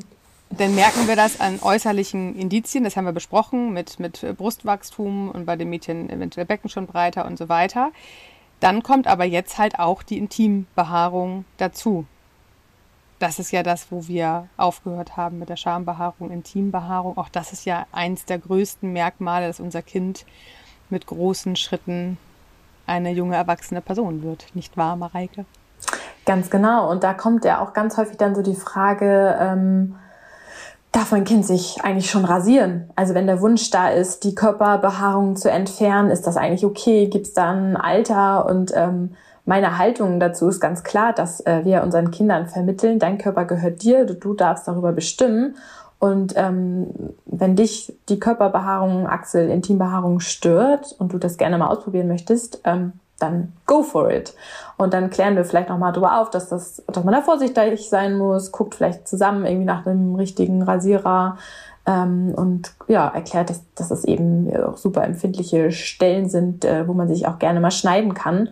dann 0.51 0.75
merken 0.75 1.07
wir 1.07 1.15
das 1.15 1.39
an 1.39 1.59
äußerlichen 1.61 2.35
Indizien, 2.35 2.83
das 2.83 2.97
haben 2.97 3.05
wir 3.05 3.13
besprochen, 3.13 3.71
mit, 3.71 3.99
mit 3.99 4.25
Brustwachstum 4.37 5.29
und 5.29 5.45
bei 5.45 5.55
den 5.55 5.69
Mädchen 5.69 6.09
eventuell 6.09 6.45
Becken 6.45 6.69
schon 6.69 6.87
breiter 6.87 7.25
und 7.25 7.37
so 7.37 7.49
weiter. 7.49 7.91
Dann 8.59 8.83
kommt 8.83 9.07
aber 9.07 9.25
jetzt 9.25 9.57
halt 9.57 9.79
auch 9.79 10.03
die 10.03 10.17
Intimbehaarung 10.17 11.45
dazu 11.57 12.05
das 13.19 13.37
ist 13.37 13.51
ja 13.51 13.63
das, 13.63 13.91
wo 13.91 14.07
wir 14.07 14.47
aufgehört 14.57 15.17
haben 15.17 15.39
mit 15.39 15.49
der 15.49 15.57
Schambehaarung, 15.57 16.31
Intimbehaarung. 16.31 17.17
Auch 17.17 17.29
das 17.29 17.51
ist 17.51 17.65
ja 17.65 17.85
eins 17.91 18.25
der 18.25 18.39
größten 18.39 18.91
Merkmale, 18.91 19.47
dass 19.47 19.59
unser 19.59 19.81
Kind 19.81 20.25
mit 20.89 21.05
großen 21.05 21.55
Schritten 21.55 22.17
eine 22.87 23.11
junge 23.11 23.35
erwachsene 23.35 23.81
Person 23.81 24.23
wird. 24.23 24.47
Nicht 24.55 24.77
wahr, 24.77 24.95
Mareike? 24.95 25.45
Ganz 26.25 26.49
genau. 26.49 26.89
Und 26.89 27.03
da 27.03 27.13
kommt 27.13 27.45
ja 27.45 27.61
auch 27.61 27.73
ganz 27.73 27.97
häufig 27.97 28.17
dann 28.17 28.35
so 28.35 28.41
die 28.41 28.55
Frage, 28.55 29.37
ähm, 29.39 29.95
darf 30.91 31.11
mein 31.11 31.23
Kind 31.23 31.45
sich 31.45 31.77
eigentlich 31.83 32.09
schon 32.09 32.25
rasieren? 32.25 32.89
Also 32.95 33.13
wenn 33.13 33.27
der 33.27 33.41
Wunsch 33.41 33.69
da 33.69 33.89
ist, 33.89 34.23
die 34.23 34.33
Körperbehaarung 34.33 35.35
zu 35.35 35.51
entfernen, 35.51 36.09
ist 36.09 36.25
das 36.25 36.37
eigentlich 36.37 36.65
okay? 36.65 37.07
Gibt 37.07 37.27
es 37.27 37.33
da 37.33 37.51
ein 37.51 37.77
Alter 37.77 38.45
und 38.45 38.71
ähm, 38.75 39.15
meine 39.49 39.79
Haltung 39.79 40.19
dazu 40.19 40.47
ist 40.47 40.59
ganz 40.59 40.83
klar, 40.83 41.11
dass 41.11 41.43
äh, 41.43 41.65
wir 41.65 41.81
unseren 41.81 42.11
Kindern 42.11 42.45
vermitteln, 42.45 42.99
dein 42.99 43.17
Körper 43.17 43.45
gehört 43.45 43.81
dir, 43.81 44.05
du, 44.05 44.13
du 44.13 44.35
darfst 44.35 44.67
darüber 44.67 44.91
bestimmen. 44.91 45.55
Und 45.97 46.33
ähm, 46.37 46.87
wenn 47.25 47.55
dich 47.55 47.91
die 48.09 48.19
Körperbehaarung, 48.19 49.07
Achsel, 49.07 49.49
Intimbehaarung 49.49 50.19
stört 50.19 50.95
und 50.99 51.13
du 51.13 51.17
das 51.17 51.37
gerne 51.37 51.57
mal 51.57 51.67
ausprobieren 51.67 52.07
möchtest, 52.07 52.61
ähm, 52.63 52.93
dann 53.17 53.53
go 53.65 53.81
for 53.81 54.11
it. 54.11 54.35
Und 54.77 54.93
dann 54.93 55.09
klären 55.09 55.35
wir 55.35 55.43
vielleicht 55.43 55.69
nochmal 55.69 55.93
drüber 55.93 56.21
auf, 56.21 56.29
dass 56.29 56.47
das, 56.49 56.83
dass 56.85 57.03
man 57.03 57.15
da 57.15 57.21
vorsichtig 57.21 57.89
sein 57.89 58.19
muss, 58.19 58.51
guckt 58.51 58.75
vielleicht 58.75 59.07
zusammen 59.07 59.47
irgendwie 59.47 59.65
nach 59.65 59.83
einem 59.83 60.13
richtigen 60.13 60.61
Rasierer 60.61 61.37
ähm, 61.87 62.33
und 62.35 62.75
ja, 62.87 63.07
erklärt, 63.07 63.49
dass, 63.49 63.63
dass 63.73 63.89
es 63.89 64.05
eben 64.05 64.55
auch 64.55 64.77
super 64.77 65.03
empfindliche 65.03 65.71
Stellen 65.71 66.29
sind, 66.29 66.65
äh, 66.65 66.87
wo 66.87 66.93
man 66.93 67.07
sich 67.07 67.27
auch 67.27 67.39
gerne 67.39 67.59
mal 67.59 67.71
schneiden 67.71 68.13
kann. 68.13 68.49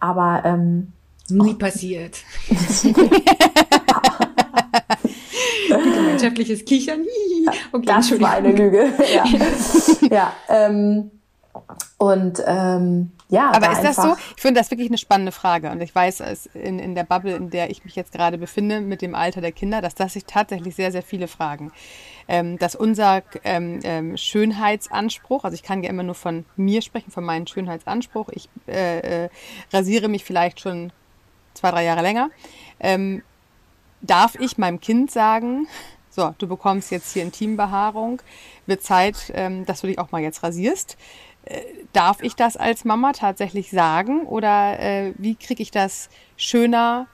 Aber 0.00 0.42
ähm, 0.44 0.92
nie 1.28 1.54
passiert. 1.54 2.18
Gemeinschaftliches 6.20 6.64
Kichern. 6.64 7.04
Okay, 7.72 7.86
das 7.86 8.20
war 8.20 8.32
eine 8.32 8.52
Lüge. 8.52 8.92
ja. 9.14 9.24
ja 10.10 10.32
ähm, 10.48 11.10
und 11.96 12.42
ähm, 12.46 13.12
ja. 13.28 13.50
Aber 13.52 13.72
ist 13.72 13.82
das 13.82 13.96
so? 13.96 14.14
Ich 14.36 14.42
finde 14.42 14.60
das 14.60 14.70
wirklich 14.70 14.88
eine 14.88 14.98
spannende 14.98 15.32
Frage. 15.32 15.70
Und 15.70 15.80
ich 15.80 15.94
weiß, 15.94 16.50
in, 16.54 16.78
in 16.78 16.94
der 16.94 17.04
Bubble, 17.04 17.34
in 17.34 17.48
der 17.50 17.70
ich 17.70 17.84
mich 17.84 17.96
jetzt 17.96 18.12
gerade 18.12 18.36
befinde, 18.36 18.80
mit 18.82 19.00
dem 19.00 19.14
Alter 19.14 19.40
der 19.40 19.52
Kinder, 19.52 19.80
dass 19.80 19.94
das 19.94 20.12
sich 20.12 20.26
tatsächlich 20.26 20.74
sehr, 20.74 20.92
sehr 20.92 21.02
viele 21.02 21.28
fragen 21.28 21.72
ähm, 22.30 22.58
dass 22.58 22.76
unser 22.76 23.22
ähm, 23.42 23.80
ähm, 23.82 24.16
Schönheitsanspruch, 24.16 25.42
also 25.42 25.56
ich 25.56 25.64
kann 25.64 25.82
ja 25.82 25.90
immer 25.90 26.04
nur 26.04 26.14
von 26.14 26.44
mir 26.54 26.80
sprechen, 26.80 27.10
von 27.10 27.24
meinem 27.24 27.48
Schönheitsanspruch, 27.48 28.28
ich 28.28 28.48
äh, 28.68 29.24
äh, 29.24 29.28
rasiere 29.72 30.08
mich 30.08 30.24
vielleicht 30.24 30.60
schon 30.60 30.92
zwei, 31.54 31.72
drei 31.72 31.84
Jahre 31.84 32.02
länger, 32.02 32.30
ähm, 32.78 33.24
darf 34.00 34.36
ich 34.36 34.58
meinem 34.58 34.80
Kind 34.80 35.10
sagen, 35.10 35.66
so, 36.08 36.32
du 36.38 36.46
bekommst 36.46 36.92
jetzt 36.92 37.12
hier 37.12 37.24
Intimbehaarung, 37.24 38.22
wird 38.64 38.82
Zeit, 38.82 39.32
ähm, 39.34 39.66
dass 39.66 39.80
du 39.80 39.88
dich 39.88 39.98
auch 39.98 40.12
mal 40.12 40.22
jetzt 40.22 40.44
rasierst. 40.44 40.96
Äh, 41.46 41.62
darf 41.92 42.22
ich 42.22 42.36
das 42.36 42.56
als 42.56 42.84
Mama 42.84 43.10
tatsächlich 43.12 43.70
sagen 43.70 44.24
oder 44.26 44.78
äh, 44.78 45.14
wie 45.18 45.34
kriege 45.34 45.64
ich 45.64 45.72
das 45.72 46.08
schöner 46.36 47.08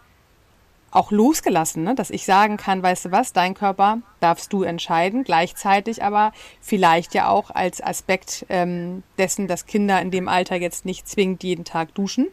auch 0.91 1.11
losgelassen, 1.11 1.83
ne? 1.83 1.95
dass 1.95 2.11
ich 2.11 2.25
sagen 2.25 2.57
kann, 2.57 2.83
weißt 2.83 3.07
du 3.07 3.11
was, 3.11 3.33
dein 3.33 3.55
Körper 3.55 3.99
darfst 4.21 4.53
du 4.53 4.63
entscheiden, 4.63 5.25
gleichzeitig 5.25 6.03
aber 6.03 6.33
vielleicht 6.61 7.15
ja 7.15 7.29
auch 7.29 7.51
als 7.51 7.83
Aspekt 7.83 8.47
ähm, 8.49 9.03
dessen, 9.19 9.49
dass 9.49 9.67
Kinder 9.67 10.01
in 10.01 10.11
dem 10.11 10.29
Alter 10.29 10.57
jetzt 10.57 10.85
nicht 10.85 11.09
zwingend 11.09 11.43
jeden 11.43 11.65
Tag 11.65 11.95
duschen 11.95 12.29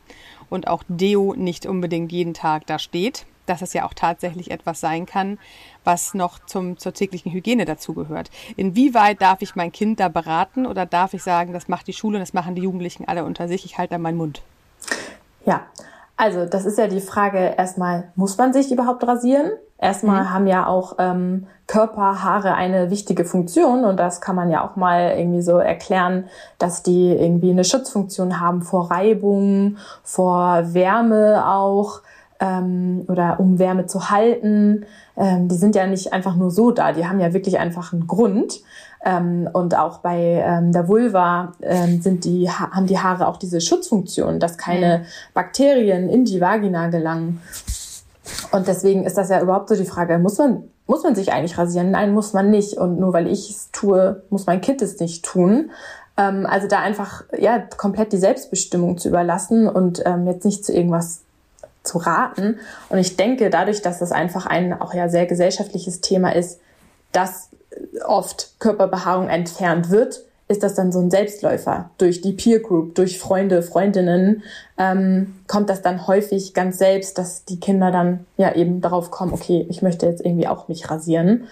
und 0.50 0.68
auch 0.68 0.84
Deo 0.88 1.34
nicht 1.36 1.66
unbedingt 1.66 2.12
jeden 2.12 2.34
Tag 2.34 2.66
da 2.68 2.80
steht, 2.80 3.26
dass 3.46 3.62
es 3.62 3.74
ja 3.74 3.86
auch 3.86 3.94
tatsächlich 3.94 4.52
etwas 4.52 4.80
sein 4.80 5.06
kann, 5.06 5.38
was 5.84 6.14
noch 6.14 6.40
zum, 6.46 6.78
zur 6.78 6.94
täglichen 6.94 7.32
Hygiene 7.32 7.66
dazugehört. 7.66 8.30
Inwieweit 8.56 9.22
darf 9.22 9.42
ich 9.42 9.56
mein 9.56 9.72
Kind 9.72 10.00
da 10.00 10.08
beraten 10.08 10.66
oder 10.66 10.86
darf 10.86 11.14
ich 11.14 11.24
sagen, 11.24 11.54
das 11.54 11.68
macht 11.68 11.88
die 11.88 11.94
Schule 11.94 12.18
und 12.18 12.22
das 12.22 12.34
machen 12.34 12.56
die 12.56 12.62
Jugendlichen 12.62 13.08
alle 13.08 13.26
unter 13.26 13.48
sich, 13.48 13.66
ich 13.66 13.78
halte 13.78 13.96
da 13.96 13.98
meinen 13.98 14.18
Mund? 14.18 14.42
Ja, 15.46 15.68
also 16.16 16.46
das 16.46 16.66
ist 16.66 16.78
ja 16.78 16.88
die 16.88 17.02
Frage 17.02 17.56
erstmal, 17.58 18.12
muss 18.16 18.38
man 18.38 18.54
sich 18.54 18.72
überhaupt 18.72 19.06
rasieren? 19.08 19.52
Erstmal 19.78 20.24
mhm. 20.24 20.34
haben 20.34 20.48
ja 20.48 20.68
auch 20.68 20.96
ähm, 21.00 21.48
Körperhaare 21.68 22.54
eine 22.54 22.90
wichtige 22.90 23.26
Funktion 23.26 23.84
und 23.84 23.98
das 23.98 24.22
kann 24.22 24.36
man 24.36 24.50
ja 24.50 24.66
auch 24.66 24.76
mal 24.76 25.16
irgendwie 25.18 25.42
so 25.42 25.58
erklären, 25.58 26.26
dass 26.58 26.84
die 26.84 27.12
irgendwie 27.12 27.52
eine 27.52 27.66
Schutzfunktion 27.66 28.40
haben 28.40 28.62
vor 28.62 28.92
Reibung, 28.92 29.78
vor 30.04 30.74
Wärme 30.74 31.44
auch 31.48 32.02
ähm, 32.40 33.06
oder 33.08 33.40
um 33.40 33.60
Wärme 33.60 33.86
zu 33.86 34.10
halten. 34.10 34.86
Ähm, 35.18 35.48
die 35.48 35.56
sind 35.56 35.76
ja 35.76 35.88
nicht 35.88 36.14
einfach 36.14 36.36
nur 36.36 36.52
so 36.52 36.72
da, 36.72 36.92
die 36.92 37.06
haben 37.08 37.20
ja 37.20 37.34
wirklich 37.34 37.60
einfach 37.60 37.92
einen 37.92 38.08
Grund. 38.08 38.62
Ähm, 39.06 39.50
und 39.52 39.78
auch 39.78 40.00
bei 40.00 40.44
ähm, 40.46 40.72
der 40.72 40.88
Vulva 40.88 41.54
ähm, 41.62 42.02
sind 42.02 42.24
die, 42.24 42.50
haben 42.50 42.88
die 42.88 43.00
Haare 43.00 43.28
auch 43.28 43.38
diese 43.38 43.60
Schutzfunktion, 43.60 44.40
dass 44.40 44.58
keine 44.58 45.00
mhm. 45.00 45.04
Bakterien 45.34 46.10
in 46.10 46.24
die 46.26 46.40
Vagina 46.40 46.88
gelangen. 46.88 47.42
Und 48.52 48.68
deswegen 48.68 49.04
ist 49.04 49.18
das 49.18 49.30
ja 49.30 49.42
überhaupt 49.42 49.68
so 49.70 49.76
die 49.76 49.86
Frage, 49.86 50.18
muss 50.20 50.38
man, 50.38 50.64
muss 50.88 51.04
man 51.04 51.16
sich 51.16 51.34
eigentlich 51.34 51.58
rasieren? 51.58 51.92
Nein, 51.92 52.14
muss 52.14 52.34
man 52.34 52.50
nicht. 52.50 52.78
Und 52.78 53.00
nur 53.00 53.14
weil 53.14 53.28
ich 53.28 53.50
es 53.50 53.72
tue, 53.72 54.24
muss 54.30 54.46
mein 54.46 54.62
Kind 54.62 54.82
es 54.82 55.00
nicht 55.00 55.26
tun. 55.26 55.72
Ähm, 56.16 56.46
also 56.46 56.68
da 56.68 56.80
einfach 56.80 57.24
ja 57.38 57.60
komplett 57.60 58.14
die 58.14 58.18
Selbstbestimmung 58.18 58.98
zu 58.98 59.10
überlassen 59.10 59.68
und 59.68 60.02
ähm, 60.06 60.28
jetzt 60.28 60.46
nicht 60.46 60.64
zu 60.64 60.74
irgendwas 60.74 61.22
zu 61.84 61.98
raten. 61.98 62.60
Und 62.90 63.00
ich 63.00 63.18
denke, 63.18 63.50
dadurch, 63.50 63.82
dass 63.82 64.00
das 64.00 64.12
einfach 64.12 64.46
ein 64.46 64.80
auch 64.80 64.94
ja 64.94 65.10
sehr 65.10 65.26
gesellschaftliches 65.26 66.00
Thema 66.00 66.34
ist, 66.34 66.60
dass 67.12 67.50
oft 68.06 68.60
Körperbehaarung 68.60 69.30
entfernt 69.30 69.90
wird, 69.90 70.24
ist 70.48 70.62
das 70.62 70.76
dann 70.76 70.92
so 70.92 71.00
ein 71.00 71.10
Selbstläufer. 71.10 71.90
Durch 71.98 72.22
die 72.22 72.34
Peer 72.34 72.60
Group, 72.60 72.96
durch 72.96 73.18
Freunde, 73.18 73.64
Freundinnen 73.64 74.44
ähm, 74.78 75.36
kommt 75.48 75.70
das 75.70 75.82
dann 75.82 76.06
häufig 76.06 76.54
ganz 76.54 76.78
selbst, 76.78 77.18
dass 77.18 77.46
die 77.46 77.60
Kinder 77.60 77.92
dann 77.92 78.26
ja 78.38 78.54
eben 78.54 78.82
darauf 78.82 79.10
kommen, 79.10 79.34
okay, 79.34 79.66
ich 79.70 79.82
möchte 79.82 80.06
jetzt 80.06 80.24
irgendwie 80.24 80.48
auch 80.48 80.68
mich 80.68 80.90
rasieren. 80.90 81.46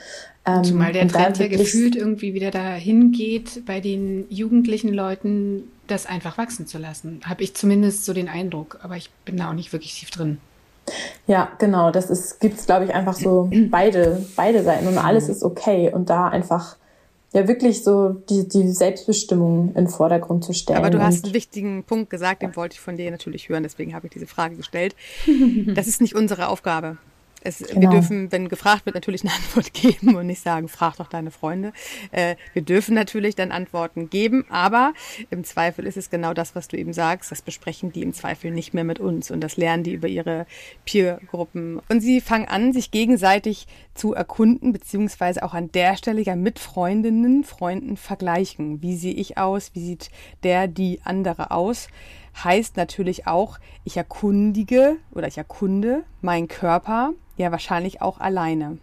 Ähm, 0.45 0.63
Zumal 0.63 0.91
der 0.91 1.07
Trend 1.07 1.37
ja 1.37 1.47
gefühlt 1.47 1.95
irgendwie 1.95 2.33
wieder 2.33 2.51
dahin 2.51 3.11
geht, 3.11 3.65
bei 3.65 3.79
den 3.79 4.25
jugendlichen 4.29 4.93
Leuten 4.93 5.63
das 5.87 6.05
einfach 6.05 6.37
wachsen 6.37 6.67
zu 6.67 6.77
lassen. 6.77 7.21
Habe 7.25 7.43
ich 7.43 7.53
zumindest 7.55 8.05
so 8.05 8.13
den 8.13 8.27
Eindruck, 8.27 8.79
aber 8.81 8.97
ich 8.97 9.09
bin 9.25 9.37
da 9.37 9.49
auch 9.49 9.53
nicht 9.53 9.71
wirklich 9.71 9.99
tief 9.99 10.09
drin. 10.09 10.39
Ja, 11.27 11.51
genau. 11.57 11.91
Das 11.91 12.09
ist, 12.09 12.39
gibt's, 12.39 12.65
glaube 12.65 12.85
ich, 12.85 12.93
einfach 12.93 13.15
so 13.15 13.49
beide, 13.69 14.25
beide 14.35 14.63
Seiten 14.63 14.87
und 14.87 14.97
alles 14.97 15.29
ist 15.29 15.43
okay 15.43 15.91
und 15.93 16.09
da 16.09 16.27
einfach 16.27 16.77
ja 17.33 17.47
wirklich 17.47 17.83
so 17.83 18.09
die, 18.09 18.47
die 18.47 18.69
Selbstbestimmung 18.69 19.69
in 19.69 19.85
den 19.85 19.87
Vordergrund 19.87 20.43
zu 20.43 20.53
stellen. 20.53 20.79
Aber 20.79 20.89
du 20.89 21.01
hast 21.01 21.23
einen 21.23 21.33
wichtigen 21.33 21.83
Punkt 21.83 22.09
gesagt, 22.09 22.41
den 22.41 22.55
wollte 22.55 22.73
ich 22.73 22.81
von 22.81 22.97
dir 22.97 23.09
natürlich 23.09 23.49
hören, 23.49 23.63
deswegen 23.63 23.93
habe 23.93 24.07
ich 24.07 24.13
diese 24.13 24.27
Frage 24.27 24.55
gestellt. 24.55 24.95
Das 25.75 25.87
ist 25.87 26.01
nicht 26.01 26.15
unsere 26.15 26.49
Aufgabe. 26.49 26.97
Es, 27.43 27.59
genau. 27.59 27.81
Wir 27.81 27.89
dürfen, 27.89 28.31
wenn 28.31 28.49
gefragt 28.49 28.85
wird, 28.85 28.95
natürlich 28.95 29.23
eine 29.23 29.33
Antwort 29.35 29.73
geben 29.73 30.15
und 30.15 30.27
nicht 30.27 30.41
sagen, 30.41 30.67
frag 30.67 30.97
doch 30.97 31.07
deine 31.07 31.31
Freunde. 31.31 31.73
Äh, 32.11 32.35
wir 32.53 32.61
dürfen 32.61 32.93
natürlich 32.93 33.35
dann 33.35 33.51
Antworten 33.51 34.09
geben, 34.09 34.45
aber 34.49 34.93
im 35.29 35.43
Zweifel 35.43 35.85
ist 35.85 35.97
es 35.97 36.09
genau 36.09 36.33
das, 36.33 36.55
was 36.55 36.67
du 36.67 36.77
eben 36.77 36.93
sagst. 36.93 37.31
Das 37.31 37.41
besprechen 37.41 37.91
die 37.91 38.03
im 38.03 38.13
Zweifel 38.13 38.51
nicht 38.51 38.73
mehr 38.73 38.83
mit 38.83 38.99
uns 38.99 39.31
und 39.31 39.41
das 39.41 39.57
lernen 39.57 39.83
die 39.83 39.93
über 39.93 40.07
ihre 40.07 40.45
Peer-Gruppen. 40.85 41.81
Und 41.89 42.01
sie 42.01 42.21
fangen 42.21 42.47
an, 42.47 42.73
sich 42.73 42.91
gegenseitig 42.91 43.67
zu 43.93 44.13
erkunden, 44.13 44.71
beziehungsweise 44.71 45.43
auch 45.43 45.53
an 45.53 45.71
der 45.71 45.97
Stelle 45.97 46.21
ja 46.21 46.35
mit 46.35 46.59
Freundinnen, 46.59 47.43
Freunden 47.43 47.97
vergleichen. 47.97 48.81
Wie 48.81 48.95
sehe 48.95 49.13
ich 49.13 49.37
aus? 49.37 49.71
Wie 49.73 49.85
sieht 49.85 50.09
der, 50.43 50.67
die 50.67 50.99
andere 51.03 51.51
aus? 51.51 51.87
heißt 52.43 52.77
natürlich 52.77 53.27
auch, 53.27 53.59
ich 53.83 53.97
erkundige 53.97 54.97
oder 55.11 55.27
ich 55.27 55.37
erkunde 55.37 56.03
meinen 56.21 56.47
Körper 56.47 57.13
ja 57.41 57.51
wahrscheinlich 57.51 58.01
auch 58.01 58.19
alleine. 58.19 58.77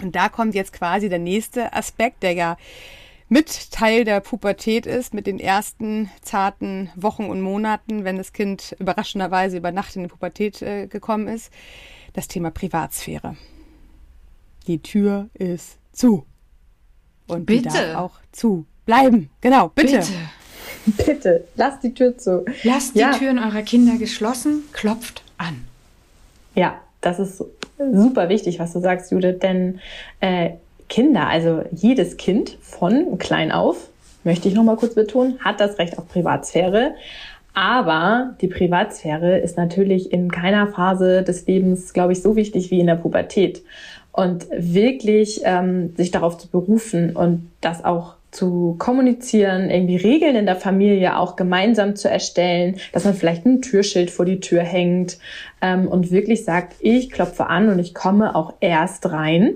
Und 0.00 0.14
da 0.14 0.28
kommt 0.28 0.54
jetzt 0.54 0.72
quasi 0.72 1.08
der 1.08 1.18
nächste 1.18 1.72
Aspekt, 1.72 2.22
der 2.22 2.32
ja 2.32 2.56
mit 3.28 3.70
Teil 3.72 4.04
der 4.04 4.20
Pubertät 4.20 4.86
ist, 4.86 5.12
mit 5.12 5.26
den 5.26 5.38
ersten 5.38 6.10
zarten 6.22 6.90
Wochen 6.96 7.26
und 7.26 7.42
Monaten, 7.42 8.04
wenn 8.04 8.16
das 8.16 8.32
Kind 8.32 8.74
überraschenderweise 8.78 9.58
über 9.58 9.70
Nacht 9.70 9.96
in 9.96 10.04
die 10.04 10.08
Pubertät 10.08 10.62
äh, 10.62 10.86
gekommen 10.86 11.28
ist, 11.28 11.52
das 12.14 12.28
Thema 12.28 12.50
Privatsphäre. 12.50 13.36
Die 14.66 14.80
Tür 14.80 15.28
ist 15.34 15.78
zu. 15.92 16.24
Und 17.26 17.44
bitte. 17.44 17.68
die 17.68 17.68
darf 17.68 17.96
auch 17.96 18.20
zu 18.32 18.66
bleiben. 18.86 19.30
Genau, 19.40 19.68
bitte. 19.68 19.98
bitte. 19.98 20.12
Bitte, 21.04 21.44
lasst 21.54 21.82
die 21.82 21.92
Tür 21.92 22.16
zu. 22.16 22.46
Lasst 22.62 22.94
ja. 22.94 23.12
die 23.12 23.18
Türen 23.18 23.38
eurer 23.38 23.62
Kinder 23.62 23.98
geschlossen, 23.98 24.62
klopft 24.72 25.22
an. 25.36 25.66
Ja, 26.54 26.80
das 27.00 27.18
ist 27.18 27.44
super 27.92 28.28
wichtig, 28.28 28.58
was 28.58 28.72
du 28.72 28.80
sagst, 28.80 29.12
Judith, 29.12 29.38
denn 29.40 29.80
äh, 30.20 30.50
Kinder, 30.88 31.28
also 31.28 31.62
jedes 31.70 32.16
Kind 32.16 32.56
von 32.60 33.18
klein 33.18 33.52
auf, 33.52 33.88
möchte 34.24 34.48
ich 34.48 34.54
nochmal 34.54 34.76
kurz 34.76 34.94
betonen, 34.94 35.38
hat 35.40 35.60
das 35.60 35.78
Recht 35.78 35.98
auf 35.98 36.08
Privatsphäre. 36.08 36.94
Aber 37.54 38.34
die 38.40 38.46
Privatsphäre 38.46 39.38
ist 39.38 39.56
natürlich 39.56 40.12
in 40.12 40.30
keiner 40.30 40.68
Phase 40.68 41.22
des 41.22 41.46
Lebens, 41.46 41.92
glaube 41.92 42.12
ich, 42.12 42.22
so 42.22 42.36
wichtig 42.36 42.70
wie 42.70 42.80
in 42.80 42.86
der 42.86 42.94
Pubertät. 42.94 43.62
Und 44.12 44.46
wirklich 44.50 45.40
ähm, 45.44 45.94
sich 45.96 46.10
darauf 46.10 46.38
zu 46.38 46.48
berufen 46.48 47.14
und 47.14 47.50
das 47.60 47.84
auch 47.84 48.17
zu 48.30 48.76
kommunizieren, 48.78 49.70
irgendwie 49.70 49.96
Regeln 49.96 50.36
in 50.36 50.46
der 50.46 50.56
Familie 50.56 51.16
auch 51.16 51.36
gemeinsam 51.36 51.96
zu 51.96 52.10
erstellen, 52.10 52.76
dass 52.92 53.04
man 53.04 53.14
vielleicht 53.14 53.46
ein 53.46 53.62
Türschild 53.62 54.10
vor 54.10 54.26
die 54.26 54.40
Tür 54.40 54.62
hängt 54.62 55.18
ähm, 55.62 55.88
und 55.88 56.10
wirklich 56.10 56.44
sagt, 56.44 56.74
ich 56.80 57.10
klopfe 57.10 57.46
an 57.46 57.68
und 57.70 57.78
ich 57.78 57.94
komme 57.94 58.34
auch 58.34 58.54
erst 58.60 59.10
rein, 59.10 59.54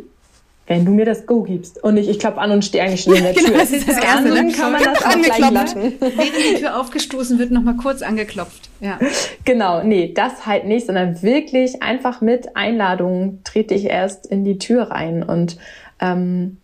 wenn 0.67 0.87
du 0.87 0.93
mir 0.93 1.05
das 1.05 1.27
Go 1.27 1.43
gibst. 1.43 1.83
Und 1.85 1.95
nicht, 1.95 2.09
ich 2.09 2.19
klopfe 2.19 2.41
an 2.41 2.51
und 2.51 2.65
stehe 2.65 2.83
eigentlich 2.83 3.03
schon 3.03 3.15
in 3.17 3.25
der 3.25 3.35
genau, 3.35 3.49
Tür. 3.49 3.53
Genau, 3.53 3.63
das 3.63 3.73
ist 3.73 3.89
das 3.89 3.99
Erste, 3.99 4.29
dann 4.31 4.53
kann 4.53 4.73
man 4.73 4.83
das 4.83 5.03
auch 5.03 5.07
angeklopft. 5.07 5.77
Während 5.77 6.55
die 6.55 6.61
Tür 6.61 6.81
aufgestoßen 6.81 7.39
wird, 7.39 7.51
nochmal 7.51 7.77
kurz 7.77 8.03
angeklopft. 8.03 8.71
Ja. 8.81 8.99
Genau, 9.45 9.83
nee, 9.83 10.13
das 10.15 10.47
halt 10.47 10.67
nicht, 10.67 10.87
sondern 10.87 11.21
wirklich 11.21 11.83
einfach 11.83 12.21
mit 12.21 12.57
Einladung 12.57 13.41
trete 13.43 13.75
ich 13.75 13.87
erst 13.87 14.25
in 14.25 14.45
die 14.45 14.59
Tür 14.59 14.85
rein 14.85 15.25
und 15.25 15.59
ähm, 16.01 16.59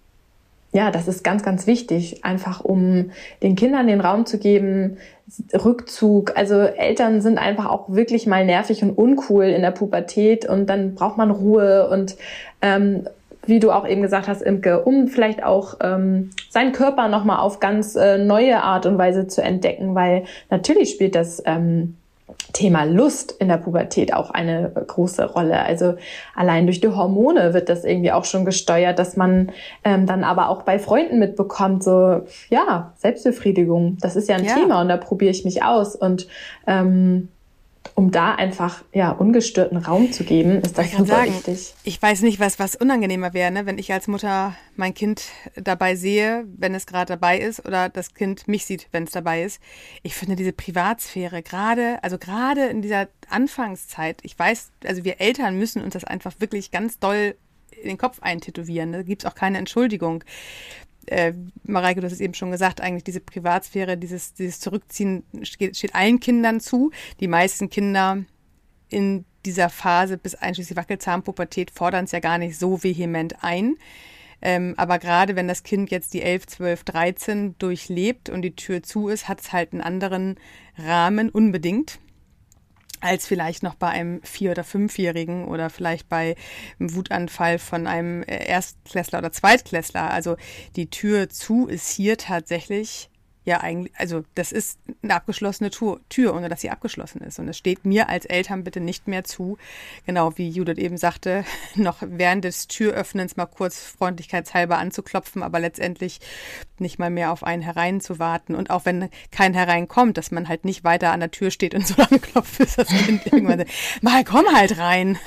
ja, 0.72 0.90
das 0.90 1.08
ist 1.08 1.25
ganz, 1.25 1.42
ganz 1.42 1.66
wichtig, 1.66 2.25
einfach 2.25 2.62
um 2.62 3.10
den 3.42 3.56
Kindern 3.56 3.87
den 3.87 4.00
Raum 4.00 4.26
zu 4.26 4.38
geben, 4.38 4.98
Rückzug. 5.52 6.37
Also 6.37 6.56
Eltern 6.60 7.20
sind 7.20 7.38
einfach 7.38 7.66
auch 7.66 7.88
wirklich 7.88 8.26
mal 8.26 8.44
nervig 8.44 8.82
und 8.82 8.90
uncool 8.90 9.44
in 9.44 9.62
der 9.62 9.70
Pubertät 9.70 10.46
und 10.46 10.66
dann 10.66 10.94
braucht 10.94 11.16
man 11.16 11.30
Ruhe 11.30 11.88
und 11.88 12.16
ähm, 12.60 13.08
wie 13.46 13.60
du 13.60 13.70
auch 13.70 13.88
eben 13.88 14.02
gesagt 14.02 14.28
hast, 14.28 14.42
Imke, 14.42 14.82
um 14.82 15.08
vielleicht 15.08 15.42
auch 15.42 15.78
ähm, 15.80 16.30
seinen 16.50 16.72
Körper 16.72 17.08
nochmal 17.08 17.38
auf 17.38 17.60
ganz 17.60 17.96
äh, 17.96 18.18
neue 18.18 18.62
Art 18.62 18.84
und 18.84 18.98
Weise 18.98 19.26
zu 19.26 19.42
entdecken, 19.42 19.94
weil 19.94 20.25
natürlich 20.50 20.90
spielt 20.90 21.14
das 21.14 21.42
ähm, 21.46 21.96
Thema 22.52 22.85
Lust 22.85 23.32
in 23.32 23.49
der 23.49 23.56
Pubertät 23.58 24.12
auch 24.12 24.30
eine 24.30 24.70
große 24.70 25.32
Rolle. 25.32 25.62
Also 25.62 25.94
allein 26.35 26.66
durch 26.66 26.80
die 26.80 26.88
Hormone 26.88 27.54
wird 27.54 27.68
das 27.68 27.85
irgendwie 27.85 28.12
auch 28.12 28.25
schon 28.25 28.44
gesteuert, 28.44 28.99
dass 28.99 29.16
man 29.16 29.52
ähm, 29.85 30.06
dann 30.06 30.25
aber 30.25 30.49
auch 30.49 30.62
bei 30.62 30.78
Freunden 30.78 31.18
mitbekommt, 31.18 31.85
so 31.85 32.23
ja, 32.49 32.92
Selbstbefriedigung, 32.97 33.99
das 34.00 34.16
ist 34.16 34.28
ja 34.28 34.37
ein 34.37 34.44
ja. 34.44 34.54
Thema 34.54 34.80
und 34.80 34.88
da 34.88 34.97
probiere 34.97 35.30
ich 35.30 35.44
mich 35.44 35.62
aus. 35.62 35.94
Und 35.94 36.26
ähm, 36.66 37.28
um 37.95 38.11
da 38.11 38.35
einfach 38.35 38.83
ja 38.92 39.11
ungestörten 39.11 39.78
Raum 39.78 40.12
zu 40.12 40.25
geben, 40.25 40.61
ist 40.61 40.78
das 40.78 40.90
super 40.92 41.07
sagen, 41.07 41.35
wichtig. 41.35 41.75
Ich 41.85 42.00
weiß 42.00 42.23
nicht, 42.23 42.40
was 42.40 42.59
was 42.59 42.75
unangenehmer 42.76 43.35
wäre, 43.35 43.50
ne? 43.50 43.66
wenn 43.66 43.78
ich 43.78 43.92
als 43.92 44.09
Mutter 44.09 44.54
mein 44.76 44.95
Kind 44.95 45.25
dabei 45.57 45.97
sehe, 45.97 46.45
wenn 46.57 46.75
es 46.75 46.87
gerade 46.87 47.12
dabei 47.12 47.38
ist, 47.38 47.66
oder 47.66 47.88
das 47.88 48.14
Kind 48.14 48.49
mich 48.49 48.66
sieht, 48.66 48.88
wenn 48.92 49.04
es 49.04 49.11
dabei 49.11 49.42
ist. 49.42 49.61
Ich 50.02 50.14
finde 50.14 50.37
diese 50.37 50.52
Privatsphäre 50.52 51.42
gerade, 51.42 52.02
also 52.02 52.18
gerade 52.18 52.66
in 52.66 52.83
dieser 52.83 53.09
Anfangszeit, 53.28 54.21
ich 54.23 54.38
weiß, 54.38 54.73
also 54.87 55.04
wir 55.04 55.21
Eltern 55.21 55.59
müssen 55.59 55.83
uns 55.83 55.95
das 55.95 56.04
einfach 56.04 56.35
wirklich 56.38 56.71
ganz 56.71 56.99
doll 56.99 57.35
in 57.71 57.88
den 57.88 57.99
Kopf 57.99 58.21
eintätowieren. 58.21 58.92
Da 58.92 59.02
gibt 59.02 59.25
es 59.25 59.30
auch 59.30 59.35
keine 59.35 59.59
Entschuldigung 59.59 60.25
äh, 61.11 61.35
Mareike, 61.65 62.00
du 62.00 62.07
hast 62.07 62.12
es 62.12 62.21
eben 62.21 62.35
schon 62.35 62.50
gesagt, 62.50 62.81
eigentlich 62.81 63.05
diese 63.05 63.21
Privatsphäre, 63.21 63.97
dieses, 63.97 64.35
dieses 64.35 64.61
Zurückziehen 64.61 65.25
steht, 65.43 65.77
steht 65.77 65.95
allen 65.95 66.21
Kindern 66.21 66.61
zu. 66.61 66.91
Die 67.21 67.29
meisten 67.29 67.71
Kinder 67.71 68.25
in 68.88 69.25
dieser 69.45 69.69
Phase 69.69 70.19
bis 70.19 70.35
einschließlich 70.35 70.77
Wackelzahnpubertät 70.77 71.71
fordern 71.71 72.05
es 72.05 72.12
ja 72.12 72.21
gar 72.21 72.38
nicht 72.38 72.59
so 72.59 72.83
vehement 72.83 73.43
ein. 73.43 73.77
Ähm, 74.41 74.75
aber 74.77 74.99
gerade 74.99 75.35
wenn 75.35 75.49
das 75.49 75.65
Kind 75.65 75.91
jetzt 75.91 76.15
die 76.15 76.23
11, 76.23 76.47
12, 76.47 76.85
13 76.85 77.59
durchlebt 77.59 78.29
und 78.31 78.43
die 78.43 78.55
Tür 78.55 78.83
zu 78.83 79.09
ist, 79.09 79.29
hat 79.29 79.41
es 79.41 79.53
halt 79.53 79.73
einen 79.73 79.81
anderen 79.83 80.37
Rahmen 80.77 81.29
unbedingt 81.29 81.99
als 83.00 83.26
vielleicht 83.26 83.62
noch 83.62 83.75
bei 83.75 83.88
einem 83.88 84.23
Vier- 84.23 84.52
oder 84.52 84.64
Fünfjährigen 84.64 85.47
oder 85.47 85.71
vielleicht 85.71 86.09
bei 86.09 86.37
einem 86.78 86.95
Wutanfall 86.95 87.59
von 87.59 87.87
einem 87.87 88.25
Erstklässler 88.26 89.19
oder 89.19 89.33
Zweitklässler. 89.33 90.11
Also 90.11 90.37
die 90.76 90.90
Tür 90.90 91.28
zu 91.28 91.67
ist 91.67 91.90
hier 91.90 92.17
tatsächlich 92.17 93.11
ja 93.45 93.61
eigentlich, 93.61 93.92
also 93.97 94.23
das 94.35 94.52
ist 94.52 94.78
eine 95.02 95.14
abgeschlossene 95.14 95.71
Tür, 95.71 96.00
Tür, 96.09 96.35
ohne 96.35 96.49
dass 96.49 96.61
sie 96.61 96.71
abgeschlossen 96.71 97.23
ist. 97.23 97.38
Und 97.38 97.49
es 97.49 97.57
steht 97.57 97.85
mir 97.85 98.09
als 98.09 98.26
Eltern 98.26 98.64
bitte 98.64 98.80
nicht 98.80 99.09
mehr 99.09 99.25
zu, 99.25 99.59
genau 100.07 100.37
wie 100.37 100.49
Judith 100.49 100.78
eben 100.78 100.97
sagte, 100.97 101.45
noch 101.75 101.97
während 102.00 102.45
des 102.45 102.68
Türöffnens 102.68 103.37
mal 103.37 103.47
kurz 103.47 103.80
freundlichkeitshalber 103.80 104.78
anzuklopfen, 104.78 105.42
aber 105.42 105.61
letztendlich 105.61 106.21
nicht 106.78 106.99
mal 106.99 107.11
mehr 107.11 107.33
auf 107.33 107.42
einen 107.42 107.62
hereinzuwarten. 107.62 108.54
Und 108.54 108.71
auch 108.71 108.85
wenn 108.85 109.09
kein 109.30 109.54
hereinkommt, 109.54 110.18
dass 110.18 110.30
man 110.30 110.49
halt 110.49 110.64
nicht 110.64 110.85
weiter 110.85 111.12
an 111.12 111.21
der 111.21 111.30
Tür 111.30 111.50
steht 111.50 111.75
und 111.75 111.87
so 111.87 111.95
lange 112.00 112.18
klopft, 112.21 112.59
bis 112.59 112.76
das 112.76 112.88
Kind 112.88 113.26
irgendwann 113.26 113.64
mal 114.02 114.25
komm 114.25 114.45
halt 114.54 114.78
rein. 114.78 115.18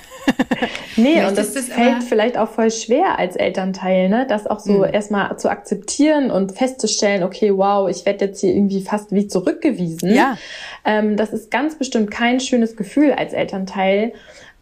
nee, 0.96 1.26
und 1.26 1.38
das, 1.38 1.54
das 1.54 1.68
fällt 1.68 2.04
vielleicht 2.04 2.38
auch 2.38 2.50
voll 2.50 2.72
schwer 2.72 3.18
als 3.18 3.36
Elternteil, 3.36 4.10
ne? 4.10 4.28
Das 4.28 4.46
auch 4.46 4.60
so 4.60 4.80
mhm. 4.80 4.94
erstmal 4.94 5.38
zu 5.40 5.50
akzeptieren 5.50 6.30
und 6.30 6.52
festzustellen, 6.52 7.24
okay, 7.24 7.52
wow, 7.56 7.90
ich 7.90 8.06
werde 8.06 8.11
jetzt 8.20 8.42
hier 8.42 8.54
irgendwie 8.54 8.82
fast 8.82 9.14
wie 9.14 9.28
zurückgewiesen. 9.28 10.14
Ja. 10.14 10.38
Ähm, 10.84 11.16
das 11.16 11.32
ist 11.32 11.52
ganz 11.52 11.76
bestimmt 11.76 12.12
kein 12.12 12.42
schönes 12.42 12.76
Gefühl 12.76 13.14
als 13.14 13.32
Elternteil. 13.32 14.12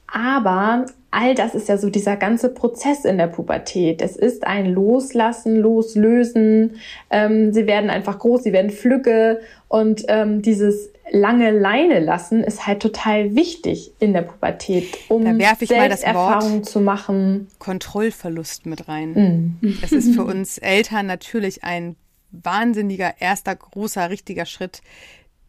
Aber 0.05 0.85
all 1.11 1.35
das 1.35 1.55
ist 1.55 1.69
ja 1.69 1.77
so 1.77 1.89
dieser 1.89 2.15
ganze 2.15 2.49
Prozess 2.49 3.05
in 3.05 3.17
der 3.17 3.27
Pubertät. 3.27 4.01
Es 4.01 4.15
ist 4.15 4.45
ein 4.45 4.67
Loslassen, 4.67 5.55
Loslösen. 5.55 6.77
Ähm, 7.09 7.53
sie 7.53 7.67
werden 7.67 7.89
einfach 7.89 8.19
groß, 8.19 8.43
sie 8.43 8.53
werden 8.53 8.71
flügge 8.71 9.39
und 9.67 10.05
ähm, 10.07 10.41
dieses 10.41 10.89
lange 11.11 11.51
Leine 11.51 11.99
lassen 11.99 12.43
ist 12.43 12.67
halt 12.67 12.81
total 12.81 13.35
wichtig 13.35 13.91
in 13.99 14.13
der 14.13 14.21
Pubertät, 14.21 14.85
um 15.09 15.39
das 15.39 16.03
Erfahrungen 16.03 16.63
zu 16.63 16.81
machen. 16.81 17.47
Kontrollverlust 17.57 18.67
mit 18.67 18.87
rein. 18.87 19.57
Mm. 19.61 19.73
Es 19.81 19.91
ist 19.91 20.13
für 20.13 20.23
uns 20.23 20.59
Eltern 20.59 21.07
natürlich 21.07 21.63
ein 21.63 21.95
wahnsinniger 22.31 23.19
erster 23.19 23.55
großer 23.55 24.09
richtiger 24.09 24.45
Schritt, 24.45 24.81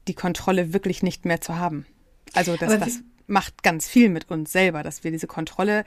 die 0.09 0.15
Kontrolle 0.15 0.73
wirklich 0.73 1.03
nicht 1.03 1.25
mehr 1.25 1.41
zu 1.41 1.57
haben. 1.57 1.87
Also 2.33 2.57
das, 2.57 2.79
das 2.79 3.01
macht 3.27 3.63
ganz 3.63 3.89
viel 3.89 4.09
mit 4.09 4.31
uns 4.31 4.53
selber, 4.53 4.83
dass 4.83 5.05
wir 5.05 5.11
diese 5.11 5.27
Kontrolle, 5.27 5.85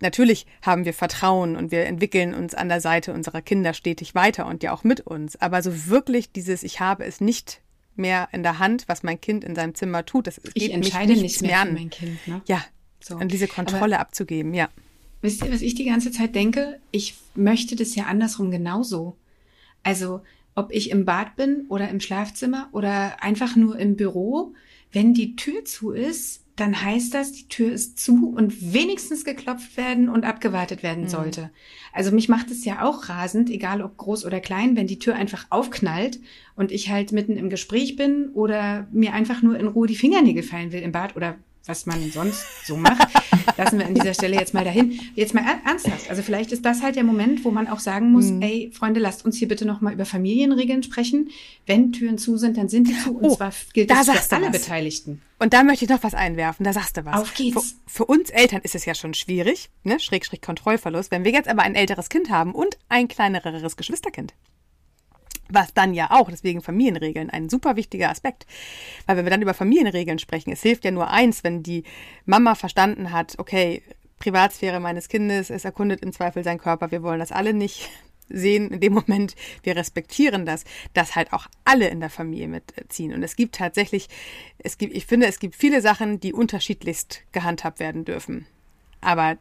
natürlich 0.00 0.46
haben 0.62 0.84
wir 0.84 0.94
Vertrauen 0.94 1.56
und 1.56 1.70
wir 1.72 1.86
entwickeln 1.86 2.34
uns 2.34 2.54
an 2.54 2.68
der 2.68 2.80
Seite 2.80 3.12
unserer 3.12 3.42
Kinder 3.42 3.74
stetig 3.74 4.14
weiter 4.14 4.46
und 4.46 4.62
ja 4.62 4.72
auch 4.72 4.84
mit 4.84 5.00
uns. 5.00 5.40
Aber 5.40 5.62
so 5.62 5.86
wirklich 5.86 6.32
dieses, 6.32 6.62
ich 6.62 6.80
habe 6.80 7.04
es 7.04 7.20
nicht 7.20 7.62
mehr 7.96 8.28
in 8.32 8.42
der 8.42 8.58
Hand, 8.58 8.84
was 8.88 9.02
mein 9.02 9.20
Kind 9.20 9.42
in 9.42 9.54
seinem 9.54 9.74
Zimmer 9.74 10.04
tut. 10.04 10.26
Das 10.26 10.40
ich 10.54 10.70
entscheide 10.70 11.14
nicht 11.14 11.40
mehr, 11.40 11.50
mehr 11.50 11.60
an. 11.60 11.74
mein 11.74 11.90
Kind. 11.90 12.28
Ne? 12.28 12.42
Ja, 12.46 12.62
so. 13.00 13.16
und 13.16 13.32
diese 13.32 13.48
Kontrolle 13.48 13.96
Aber 13.96 14.00
abzugeben, 14.00 14.54
ja. 14.54 14.68
Wisst 15.22 15.42
ihr, 15.42 15.52
was 15.52 15.62
ich 15.62 15.74
die 15.74 15.86
ganze 15.86 16.12
Zeit 16.12 16.34
denke? 16.34 16.78
Ich 16.90 17.14
möchte 17.34 17.74
das 17.74 17.94
ja 17.94 18.04
andersrum 18.04 18.50
genauso. 18.50 19.16
Also, 19.86 20.22
ob 20.56 20.72
ich 20.72 20.90
im 20.90 21.04
Bad 21.04 21.36
bin 21.36 21.66
oder 21.68 21.88
im 21.88 22.00
Schlafzimmer 22.00 22.68
oder 22.72 23.22
einfach 23.22 23.54
nur 23.54 23.78
im 23.78 23.94
Büro, 23.94 24.52
wenn 24.90 25.14
die 25.14 25.36
Tür 25.36 25.64
zu 25.64 25.92
ist, 25.92 26.42
dann 26.56 26.82
heißt 26.82 27.14
das, 27.14 27.30
die 27.30 27.46
Tür 27.48 27.70
ist 27.70 28.00
zu 28.00 28.34
und 28.34 28.72
wenigstens 28.72 29.24
geklopft 29.24 29.76
werden 29.76 30.08
und 30.08 30.24
abgewartet 30.24 30.82
werden 30.82 31.04
mhm. 31.04 31.08
sollte. 31.08 31.50
Also 31.92 32.10
mich 32.10 32.28
macht 32.28 32.50
es 32.50 32.64
ja 32.64 32.82
auch 32.82 33.08
rasend, 33.08 33.48
egal 33.48 33.80
ob 33.80 33.96
groß 33.96 34.24
oder 34.24 34.40
klein, 34.40 34.74
wenn 34.74 34.88
die 34.88 34.98
Tür 34.98 35.14
einfach 35.14 35.46
aufknallt 35.50 36.18
und 36.56 36.72
ich 36.72 36.90
halt 36.90 37.12
mitten 37.12 37.36
im 37.36 37.48
Gespräch 37.48 37.94
bin 37.94 38.30
oder 38.30 38.88
mir 38.90 39.12
einfach 39.12 39.42
nur 39.42 39.56
in 39.56 39.68
Ruhe 39.68 39.86
die 39.86 39.94
Fingernägel 39.94 40.42
fallen 40.42 40.72
will 40.72 40.80
im 40.82 40.90
Bad 40.92 41.14
oder 41.14 41.36
was 41.66 41.86
man 41.86 42.10
sonst 42.10 42.44
so 42.64 42.76
macht, 42.76 43.08
lassen 43.56 43.78
wir 43.78 43.86
an 43.86 43.94
dieser 43.94 44.14
Stelle 44.14 44.36
jetzt 44.36 44.54
mal 44.54 44.64
dahin. 44.64 45.00
Jetzt 45.14 45.34
mal 45.34 45.44
ernsthaft. 45.64 46.08
Also 46.08 46.22
vielleicht 46.22 46.52
ist 46.52 46.64
das 46.64 46.82
halt 46.82 46.96
der 46.96 47.04
Moment, 47.04 47.44
wo 47.44 47.50
man 47.50 47.68
auch 47.68 47.80
sagen 47.80 48.12
muss, 48.12 48.26
mhm. 48.26 48.42
ey, 48.42 48.70
Freunde, 48.72 49.00
lasst 49.00 49.24
uns 49.24 49.36
hier 49.36 49.48
bitte 49.48 49.64
nochmal 49.64 49.92
über 49.92 50.04
Familienregeln 50.04 50.82
sprechen. 50.82 51.30
Wenn 51.66 51.92
Türen 51.92 52.18
zu 52.18 52.36
sind, 52.36 52.56
dann 52.56 52.68
sind 52.68 52.88
die 52.88 52.96
zu. 52.96 53.16
Und 53.16 53.24
oh, 53.24 53.36
zwar 53.36 53.52
gilt 53.72 53.90
da 53.90 54.04
das 54.04 54.28
für 54.28 54.36
alle 54.36 54.46
was. 54.46 54.60
Beteiligten. 54.60 55.22
Und 55.38 55.52
da 55.52 55.62
möchte 55.62 55.84
ich 55.84 55.90
noch 55.90 56.02
was 56.02 56.14
einwerfen. 56.14 56.64
Da 56.64 56.72
sagst 56.72 56.96
du 56.96 57.04
was. 57.04 57.20
Auf 57.20 57.34
geht's. 57.34 57.76
Für, 57.86 58.04
für 58.04 58.04
uns 58.06 58.30
Eltern 58.30 58.62
ist 58.62 58.74
es 58.74 58.84
ja 58.84 58.94
schon 58.94 59.14
schwierig, 59.14 59.68
ne? 59.84 60.00
Schräg, 60.00 60.24
schräg 60.24 60.42
Kontrollverlust. 60.42 61.10
Wenn 61.10 61.24
wir 61.24 61.32
jetzt 61.32 61.48
aber 61.48 61.62
ein 61.62 61.74
älteres 61.74 62.08
Kind 62.08 62.30
haben 62.30 62.54
und 62.54 62.78
ein 62.88 63.08
kleineres 63.08 63.76
Geschwisterkind 63.76 64.34
was 65.48 65.74
dann 65.74 65.94
ja 65.94 66.10
auch, 66.10 66.30
deswegen 66.30 66.62
Familienregeln, 66.62 67.30
ein 67.30 67.48
super 67.48 67.76
wichtiger 67.76 68.10
Aspekt. 68.10 68.46
Weil 69.06 69.16
wenn 69.16 69.24
wir 69.24 69.30
dann 69.30 69.42
über 69.42 69.54
Familienregeln 69.54 70.18
sprechen, 70.18 70.52
es 70.52 70.62
hilft 70.62 70.84
ja 70.84 70.90
nur 70.90 71.10
eins, 71.10 71.44
wenn 71.44 71.62
die 71.62 71.84
Mama 72.24 72.54
verstanden 72.54 73.12
hat, 73.12 73.38
okay, 73.38 73.82
Privatsphäre 74.18 74.80
meines 74.80 75.08
Kindes, 75.08 75.50
es 75.50 75.64
erkundet 75.64 76.02
im 76.02 76.12
Zweifel 76.12 76.42
seinen 76.42 76.58
Körper, 76.58 76.90
wir 76.90 77.02
wollen 77.02 77.20
das 77.20 77.32
alle 77.32 77.52
nicht 77.52 77.90
sehen 78.28 78.70
in 78.70 78.80
dem 78.80 78.94
Moment, 78.94 79.36
wir 79.62 79.76
respektieren 79.76 80.46
das, 80.46 80.64
dass 80.94 81.14
halt 81.14 81.32
auch 81.32 81.46
alle 81.64 81.88
in 81.88 82.00
der 82.00 82.10
Familie 82.10 82.48
mitziehen. 82.48 83.12
Und 83.12 83.22
es 83.22 83.36
gibt 83.36 83.56
tatsächlich, 83.56 84.08
es 84.58 84.78
gibt, 84.78 84.94
ich 84.96 85.06
finde, 85.06 85.26
es 85.26 85.38
gibt 85.38 85.54
viele 85.54 85.80
Sachen, 85.80 86.18
die 86.20 86.32
unterschiedlichst 86.32 87.22
gehandhabt 87.32 87.78
werden 87.78 88.04
dürfen. 88.04 88.46
Aber 89.00 89.36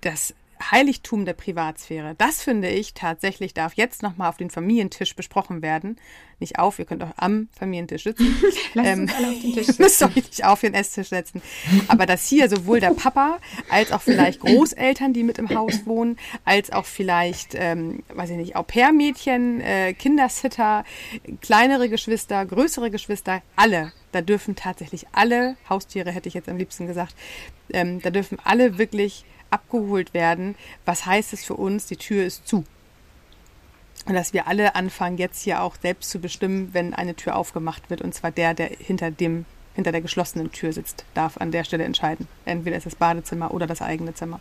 das 0.00 0.34
Heiligtum 0.60 1.24
der 1.24 1.32
Privatsphäre. 1.32 2.14
Das 2.18 2.42
finde 2.42 2.68
ich 2.68 2.94
tatsächlich 2.94 3.54
darf 3.54 3.74
jetzt 3.74 4.02
nochmal 4.02 4.28
auf 4.28 4.36
den 4.36 4.50
Familientisch 4.50 5.14
besprochen 5.14 5.62
werden. 5.62 5.96
Nicht 6.38 6.58
auf, 6.58 6.78
ihr 6.78 6.84
könnt 6.84 7.02
auch 7.02 7.12
am 7.16 7.48
Familientisch 7.52 8.04
sitzen. 8.04 8.34
Lasst 8.74 8.88
ähm, 8.88 9.00
uns 9.02 9.14
alle 9.14 9.28
auf 9.28 9.40
den 9.40 9.52
Tisch 9.54 9.66
sitzen. 9.66 9.82
Müsst 9.82 10.02
euch 10.02 10.14
nicht 10.14 10.44
auf 10.44 10.60
den 10.60 10.74
Esstisch 10.74 11.08
setzen. 11.08 11.42
Aber 11.88 12.06
dass 12.06 12.26
hier 12.26 12.48
sowohl 12.48 12.80
der 12.80 12.90
Papa 12.94 13.38
als 13.68 13.92
auch 13.92 14.02
vielleicht 14.02 14.40
Großeltern, 14.40 15.12
die 15.12 15.22
mit 15.22 15.38
im 15.38 15.50
Haus 15.50 15.86
wohnen, 15.86 16.18
als 16.44 16.72
auch 16.72 16.86
vielleicht, 16.86 17.54
ähm, 17.54 18.02
weiß 18.14 18.30
ich 18.30 18.36
nicht, 18.36 18.56
Au-pair-Mädchen, 18.56 19.60
äh, 19.60 19.94
Kindersitter, 19.94 20.84
kleinere 21.40 21.88
Geschwister, 21.88 22.44
größere 22.46 22.90
Geschwister, 22.90 23.42
alle 23.56 23.92
da 24.12 24.22
dürfen 24.22 24.56
tatsächlich 24.56 25.06
alle 25.12 25.56
Haustiere, 25.68 26.10
hätte 26.10 26.28
ich 26.28 26.34
jetzt 26.34 26.48
am 26.48 26.56
liebsten 26.56 26.86
gesagt, 26.86 27.14
ähm, 27.72 28.00
da 28.02 28.10
dürfen 28.10 28.38
alle 28.42 28.78
wirklich 28.78 29.24
abgeholt 29.50 30.14
werden. 30.14 30.54
Was 30.84 31.06
heißt 31.06 31.32
es 31.32 31.44
für 31.44 31.54
uns? 31.54 31.86
Die 31.86 31.96
Tür 31.96 32.24
ist 32.24 32.46
zu. 32.46 32.64
Und 34.06 34.14
dass 34.14 34.32
wir 34.32 34.46
alle 34.46 34.74
anfangen, 34.74 35.18
jetzt 35.18 35.42
hier 35.42 35.62
auch 35.62 35.76
selbst 35.80 36.10
zu 36.10 36.20
bestimmen, 36.20 36.70
wenn 36.72 36.94
eine 36.94 37.14
Tür 37.14 37.36
aufgemacht 37.36 37.90
wird. 37.90 38.00
Und 38.00 38.14
zwar 38.14 38.30
der, 38.30 38.54
der 38.54 38.68
hinter 38.68 39.10
dem, 39.10 39.44
hinter 39.74 39.92
der 39.92 40.00
geschlossenen 40.00 40.52
Tür 40.52 40.72
sitzt, 40.72 41.04
darf 41.14 41.36
an 41.36 41.50
der 41.50 41.64
Stelle 41.64 41.84
entscheiden. 41.84 42.26
Entweder 42.46 42.76
ist 42.76 42.86
das 42.86 42.96
Badezimmer 42.96 43.52
oder 43.52 43.66
das 43.66 43.82
eigene 43.82 44.14
Zimmer. 44.14 44.40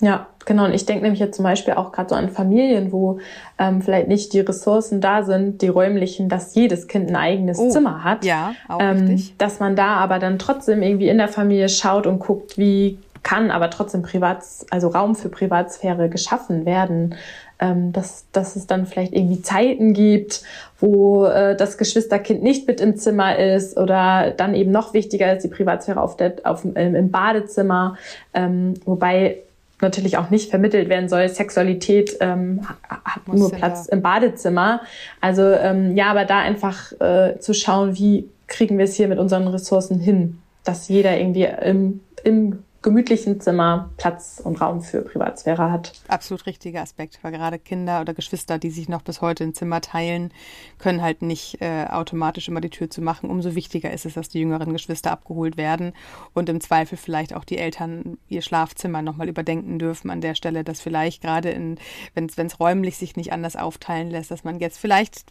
Ja, 0.00 0.28
genau. 0.46 0.64
Und 0.64 0.72
ich 0.72 0.86
denke 0.86 1.02
nämlich 1.02 1.20
jetzt 1.20 1.36
zum 1.36 1.42
Beispiel 1.42 1.74
auch 1.74 1.92
gerade 1.92 2.08
so 2.08 2.14
an 2.14 2.30
Familien, 2.30 2.90
wo 2.90 3.20
ähm, 3.58 3.82
vielleicht 3.82 4.08
nicht 4.08 4.32
die 4.32 4.40
Ressourcen 4.40 5.00
da 5.00 5.22
sind, 5.22 5.60
die 5.60 5.68
räumlichen, 5.68 6.28
dass 6.28 6.54
jedes 6.54 6.88
Kind 6.88 7.10
ein 7.10 7.16
eigenes 7.16 7.58
oh, 7.58 7.70
Zimmer 7.70 8.02
hat. 8.02 8.24
Ja, 8.24 8.54
auch 8.68 8.80
ähm, 8.80 9.08
richtig. 9.08 9.36
Dass 9.36 9.60
man 9.60 9.76
da 9.76 9.96
aber 9.96 10.18
dann 10.18 10.38
trotzdem 10.38 10.82
irgendwie 10.82 11.08
in 11.08 11.18
der 11.18 11.28
Familie 11.28 11.68
schaut 11.68 12.06
und 12.06 12.18
guckt, 12.18 12.56
wie 12.56 12.98
kann 13.22 13.50
aber 13.50 13.70
trotzdem 13.70 14.02
Privat, 14.02 14.42
also 14.70 14.88
Raum 14.88 15.14
für 15.14 15.28
Privatsphäre 15.28 16.08
geschaffen 16.08 16.64
werden. 16.66 17.14
Ähm, 17.62 17.92
dass, 17.92 18.24
dass 18.32 18.56
es 18.56 18.66
dann 18.66 18.86
vielleicht 18.86 19.12
irgendwie 19.12 19.42
Zeiten 19.42 19.92
gibt, 19.92 20.42
wo 20.78 21.26
äh, 21.26 21.54
das 21.54 21.76
Geschwisterkind 21.76 22.42
nicht 22.42 22.66
mit 22.66 22.80
im 22.80 22.96
Zimmer 22.96 23.38
ist 23.38 23.76
oder 23.76 24.30
dann 24.30 24.54
eben 24.54 24.70
noch 24.70 24.94
wichtiger 24.94 25.36
ist 25.36 25.42
die 25.42 25.48
Privatsphäre 25.48 26.00
auf 26.00 26.16
der, 26.16 26.36
auf, 26.44 26.64
ähm, 26.74 26.94
im 26.94 27.10
Badezimmer. 27.10 27.98
Ähm, 28.32 28.80
wobei 28.86 29.42
natürlich 29.82 30.16
auch 30.16 30.30
nicht 30.30 30.50
vermittelt 30.50 30.88
werden 30.88 31.10
soll, 31.10 31.28
Sexualität 31.28 32.16
ähm, 32.20 32.62
hat 32.88 33.26
Muss 33.26 33.38
nur 33.38 33.50
Platz 33.52 33.86
da. 33.86 33.96
im 33.96 34.02
Badezimmer. 34.02 34.80
Also 35.20 35.42
ähm, 35.42 35.94
ja, 35.96 36.10
aber 36.10 36.24
da 36.24 36.38
einfach 36.38 36.92
äh, 37.00 37.38
zu 37.40 37.52
schauen, 37.52 37.96
wie 37.98 38.28
kriegen 38.46 38.78
wir 38.78 38.84
es 38.84 38.94
hier 38.94 39.08
mit 39.08 39.18
unseren 39.18 39.46
Ressourcen 39.48 39.98
hin, 39.98 40.38
dass 40.64 40.88
jeder 40.88 41.18
irgendwie 41.18 41.46
im, 41.62 42.00
im 42.24 42.62
gemütlichen 42.82 43.40
Zimmer 43.40 43.90
Platz 43.96 44.40
und 44.42 44.60
Raum 44.60 44.80
für 44.80 45.02
Privatsphäre 45.02 45.70
hat. 45.70 45.92
Absolut 46.08 46.46
richtiger 46.46 46.80
Aspekt, 46.80 47.18
weil 47.22 47.32
gerade 47.32 47.58
Kinder 47.58 48.00
oder 48.00 48.14
Geschwister, 48.14 48.58
die 48.58 48.70
sich 48.70 48.88
noch 48.88 49.02
bis 49.02 49.20
heute 49.20 49.44
ein 49.44 49.54
Zimmer 49.54 49.80
teilen, 49.80 50.32
können 50.78 51.02
halt 51.02 51.22
nicht 51.22 51.60
äh, 51.60 51.86
automatisch 51.90 52.48
immer 52.48 52.60
die 52.60 52.70
Tür 52.70 52.88
zu 52.88 53.02
machen. 53.02 53.28
Umso 53.28 53.54
wichtiger 53.54 53.92
ist 53.92 54.06
es, 54.06 54.14
dass 54.14 54.28
die 54.28 54.40
jüngeren 54.40 54.72
Geschwister 54.72 55.10
abgeholt 55.10 55.56
werden 55.56 55.92
und 56.32 56.48
im 56.48 56.60
Zweifel 56.60 56.96
vielleicht 56.96 57.34
auch 57.34 57.44
die 57.44 57.58
Eltern 57.58 58.18
ihr 58.28 58.42
Schlafzimmer 58.42 59.02
nochmal 59.02 59.28
überdenken 59.28 59.78
dürfen 59.78 60.10
an 60.10 60.20
der 60.22 60.34
Stelle, 60.34 60.64
dass 60.64 60.80
vielleicht 60.80 61.22
gerade 61.22 61.50
in, 61.50 61.78
wenn 62.14 62.26
es 62.26 62.60
räumlich 62.60 62.96
sich 62.96 63.16
nicht 63.16 63.32
anders 63.32 63.56
aufteilen 63.56 64.10
lässt, 64.10 64.30
dass 64.30 64.44
man 64.44 64.58
jetzt 64.58 64.78
vielleicht 64.78 65.24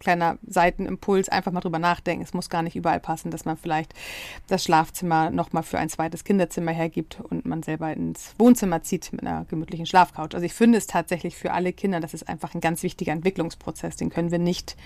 kleiner 0.00 0.38
Seitenimpuls, 0.46 1.28
einfach 1.28 1.52
mal 1.52 1.60
drüber 1.60 1.78
nachdenken. 1.78 2.24
Es 2.24 2.34
muss 2.34 2.50
gar 2.50 2.62
nicht 2.62 2.74
überall 2.74 3.00
passen, 3.00 3.30
dass 3.30 3.44
man 3.44 3.56
vielleicht 3.56 3.94
das 4.48 4.64
Schlafzimmer 4.64 5.30
nochmal 5.30 5.62
für 5.62 5.78
ein 5.78 5.88
zweites 5.88 6.24
Kinderzimmer 6.24 6.72
hergibt 6.72 7.20
und 7.20 7.46
man 7.46 7.62
selber 7.62 7.92
ins 7.92 8.34
Wohnzimmer 8.38 8.82
zieht 8.82 9.12
mit 9.12 9.22
einer 9.22 9.44
gemütlichen 9.44 9.86
Schlafcouch. 9.86 10.34
Also 10.34 10.44
ich 10.44 10.54
finde 10.54 10.78
es 10.78 10.86
tatsächlich 10.86 11.36
für 11.36 11.52
alle 11.52 11.72
Kinder, 11.72 12.00
das 12.00 12.14
ist 12.14 12.28
einfach 12.28 12.54
ein 12.54 12.60
ganz 12.60 12.82
wichtiger 12.82 13.12
Entwicklungsprozess. 13.12 13.96
Den 13.96 14.10
können 14.10 14.30
wir 14.30 14.38
nicht 14.38 14.76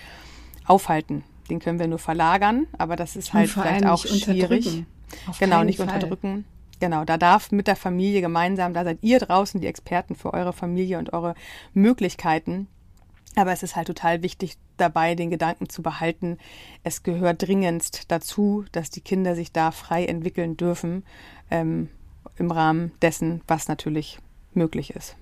aufhalten. 0.65 1.23
Den 1.49 1.59
können 1.59 1.79
wir 1.79 1.87
nur 1.87 1.99
verlagern, 1.99 2.67
aber 2.77 2.95
das 2.95 3.15
ist 3.15 3.33
halt 3.33 3.49
vielleicht 3.49 3.85
auch 3.85 4.05
schwierig. 4.05 4.85
genau, 5.39 5.63
nicht 5.63 5.77
Fall. 5.77 5.87
unterdrücken. 5.87 6.45
Genau, 6.79 7.05
da 7.05 7.17
darf 7.17 7.51
mit 7.51 7.67
der 7.67 7.75
Familie 7.75 8.21
gemeinsam, 8.21 8.73
da 8.73 8.83
seid 8.83 8.97
ihr 9.01 9.19
draußen 9.19 9.61
die 9.61 9.67
Experten 9.67 10.15
für 10.15 10.33
eure 10.33 10.53
Familie 10.53 10.99
und 10.99 11.13
eure 11.13 11.35
Möglichkeiten. 11.73 12.67
Aber 13.35 13.51
es 13.51 13.63
ist 13.63 13.75
halt 13.75 13.87
total 13.87 14.23
wichtig 14.23 14.57
dabei, 14.77 15.15
den 15.15 15.29
Gedanken 15.29 15.69
zu 15.69 15.81
behalten, 15.81 16.37
es 16.83 17.03
gehört 17.03 17.45
dringendst 17.45 18.11
dazu, 18.11 18.65
dass 18.71 18.89
die 18.89 19.01
Kinder 19.01 19.35
sich 19.35 19.51
da 19.51 19.71
frei 19.71 20.05
entwickeln 20.05 20.57
dürfen, 20.57 21.03
ähm, 21.51 21.89
im 22.37 22.51
Rahmen 22.51 22.91
dessen, 23.01 23.41
was 23.47 23.67
natürlich 23.67 24.19
möglich 24.53 24.91
ist. 24.91 25.15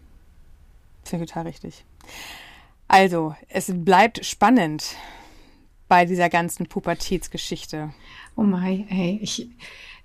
Finde 1.04 1.26
ich 1.26 1.32
total 1.32 1.48
richtig. 1.48 1.86
Also, 2.88 3.36
es 3.50 3.72
bleibt 3.74 4.26
spannend 4.26 4.96
bei 5.88 6.06
dieser 6.06 6.30
ganzen 6.30 6.68
Pubertätsgeschichte. 6.68 7.94
Oh 8.36 8.44
mein, 8.44 8.86
hey, 8.88 9.20
ich 9.22 9.50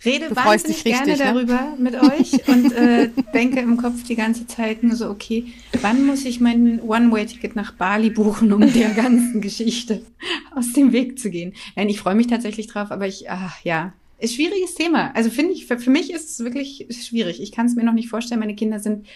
rede 0.05 0.35
wahnsinnig 0.35 0.85
gerne 0.85 1.13
richtig, 1.13 1.27
ne? 1.27 1.33
darüber 1.33 1.75
mit 1.79 1.95
euch 2.03 2.49
und 2.49 2.73
äh, 2.73 3.11
denke 3.35 3.61
im 3.61 3.77
Kopf 3.77 4.05
die 4.05 4.17
ganze 4.17 4.47
Zeit 4.47 4.83
nur 4.83 4.97
so, 4.97 5.11
okay, 5.11 5.47
wann 5.81 6.07
muss 6.07 6.25
ich 6.25 6.41
mein 6.41 6.81
One-Way-Ticket 6.81 7.57
nach 7.57 7.73
Bali 7.73 8.11
buchen, 8.11 8.53
um 8.53 8.61
der 8.73 8.91
ganzen 8.97 9.41
Geschichte 9.41 10.03
aus 10.55 10.73
dem 10.73 10.93
Weg 10.93 11.19
zu 11.19 11.31
gehen? 11.31 11.55
Nein, 11.77 11.89
ich 11.89 12.01
freue 12.01 12.15
mich 12.15 12.29
tatsächlich 12.29 12.69
drauf, 12.69 12.91
aber 12.91 13.07
ich, 13.07 13.31
ach 13.31 13.65
ja, 13.65 13.93
ist 14.19 14.35
schwieriges 14.35 14.75
Thema. 14.75 15.13
Also 15.15 15.31
finde 15.31 15.53
ich, 15.53 15.67
für, 15.67 15.79
für 15.79 15.91
mich 15.91 16.13
ist 16.13 16.31
es 16.31 16.41
wirklich 16.41 16.87
schwierig. 16.91 17.41
Ich 17.41 17.53
kann 17.53 17.67
es 17.67 17.77
mir 17.77 17.85
noch 17.85 17.93
nicht 17.93 18.09
vorstellen. 18.09 18.41
Meine 18.41 18.57
Kinder 18.57 18.81
sind 18.81 19.07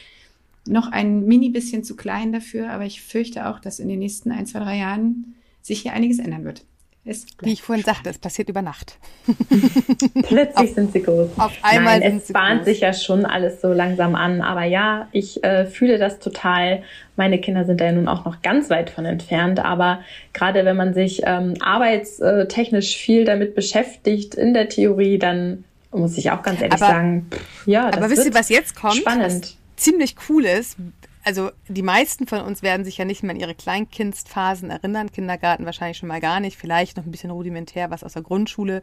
noch 0.66 0.92
ein 0.92 1.26
mini 1.26 1.50
bisschen 1.50 1.82
zu 1.82 1.96
klein 1.96 2.32
dafür, 2.32 2.70
aber 2.70 2.84
ich 2.84 3.02
fürchte 3.02 3.48
auch, 3.48 3.58
dass 3.58 3.80
in 3.80 3.88
den 3.88 3.98
nächsten 3.98 4.30
ein, 4.30 4.46
zwei, 4.46 4.60
drei 4.60 4.78
Jahren 4.78 5.34
sich 5.60 5.82
hier 5.82 5.92
einiges 5.92 6.18
ändern 6.18 6.44
wird. 6.44 6.64
Wie 7.04 7.52
ich 7.52 7.62
vorhin 7.62 7.84
sagte, 7.84 8.10
es 8.10 8.18
passiert 8.18 8.48
über 8.48 8.62
Nacht. 8.62 8.96
Plötzlich 10.22 10.70
auf, 10.70 10.74
sind 10.74 10.92
sie 10.92 11.02
groß. 11.02 11.30
Auf 11.36 11.52
einmal 11.62 11.98
Nein, 11.98 12.18
es 12.18 12.32
bahnt 12.32 12.64
sich 12.64 12.80
ja 12.80 12.92
schon 12.92 13.26
alles 13.26 13.60
so 13.60 13.72
langsam 13.72 14.14
an. 14.14 14.40
Aber 14.40 14.62
ja, 14.62 15.08
ich 15.10 15.42
äh, 15.42 15.66
fühle 15.66 15.98
das 15.98 16.20
total. 16.20 16.84
Meine 17.16 17.40
Kinder 17.40 17.64
sind 17.64 17.80
da 17.80 17.86
ja 17.86 17.92
nun 17.92 18.06
auch 18.06 18.24
noch 18.24 18.40
ganz 18.42 18.70
weit 18.70 18.88
von 18.88 19.04
entfernt. 19.04 19.58
Aber 19.58 20.00
gerade 20.32 20.64
wenn 20.64 20.76
man 20.76 20.94
sich 20.94 21.22
ähm, 21.24 21.54
arbeitstechnisch 21.60 22.96
viel 22.96 23.24
damit 23.24 23.56
beschäftigt 23.56 24.36
in 24.36 24.54
der 24.54 24.68
Theorie, 24.68 25.18
dann 25.18 25.64
muss 25.90 26.16
ich 26.16 26.30
auch 26.30 26.42
ganz 26.42 26.60
ehrlich 26.62 26.80
aber, 26.80 26.92
sagen, 26.92 27.26
pff, 27.30 27.66
ja, 27.66 27.90
das 27.90 27.96
aber 27.96 28.10
wisst 28.10 28.26
ihr, 28.26 28.34
was 28.34 28.48
jetzt 28.48 28.76
kommt? 28.76 28.94
Spannend. 28.94 29.56
ziemlich 29.76 30.14
cool 30.28 30.44
ist, 30.44 30.76
also 31.24 31.50
die 31.68 31.82
meisten 31.82 32.26
von 32.26 32.40
uns 32.40 32.62
werden 32.62 32.84
sich 32.84 32.98
ja 32.98 33.04
nicht 33.04 33.22
mehr 33.22 33.32
an 33.32 33.40
ihre 33.40 33.54
Kleinkindsphasen 33.54 34.70
erinnern. 34.70 35.12
Kindergarten 35.12 35.64
wahrscheinlich 35.64 35.98
schon 35.98 36.08
mal 36.08 36.20
gar 36.20 36.40
nicht. 36.40 36.56
Vielleicht 36.56 36.96
noch 36.96 37.04
ein 37.04 37.10
bisschen 37.10 37.30
rudimentär 37.30 37.90
was 37.90 38.02
aus 38.02 38.14
der 38.14 38.22
Grundschule, 38.22 38.82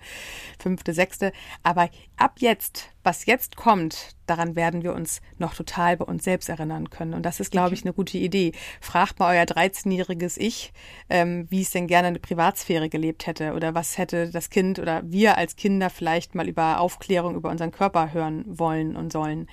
fünfte, 0.58 0.94
sechste. 0.94 1.34
Aber 1.64 1.90
ab 2.18 2.36
jetzt, 2.40 2.92
was 3.04 3.26
jetzt 3.26 3.56
kommt, 3.58 4.16
daran 4.26 4.56
werden 4.56 4.84
wir 4.84 4.94
uns 4.94 5.22
noch 5.38 5.54
total 5.54 5.98
bei 5.98 6.06
uns 6.06 6.24
selbst 6.24 6.50
erinnern 6.50 6.90
können. 6.90 7.14
Und 7.14 7.24
das 7.24 7.40
ist, 7.40 7.52
glaube 7.52 7.74
ich, 7.74 7.84
eine 7.84 7.94
gute 7.94 8.18
Idee. 8.18 8.54
Fragt 8.80 9.20
mal 9.20 9.36
euer 9.36 9.44
13-jähriges 9.44 10.38
Ich, 10.38 10.72
ähm, 11.10 11.48
wie 11.50 11.62
es 11.62 11.72
denn 11.72 11.88
gerne 11.88 12.10
eine 12.10 12.20
Privatsphäre 12.20 12.90
gelebt 12.90 13.28
hätte 13.28 13.54
oder 13.54 13.76
was 13.76 13.98
hätte 13.98 14.30
das 14.30 14.50
Kind 14.50 14.80
oder 14.80 15.02
wir 15.04 15.38
als 15.38 15.56
Kinder 15.56 15.90
vielleicht 15.90 16.36
mal 16.36 16.48
über 16.48 16.80
Aufklärung 16.80 17.36
über 17.36 17.50
unseren 17.50 17.72
Körper 17.72 18.14
hören 18.14 18.46
wollen 18.48 18.96
und 18.96 19.12
sollen. 19.12 19.48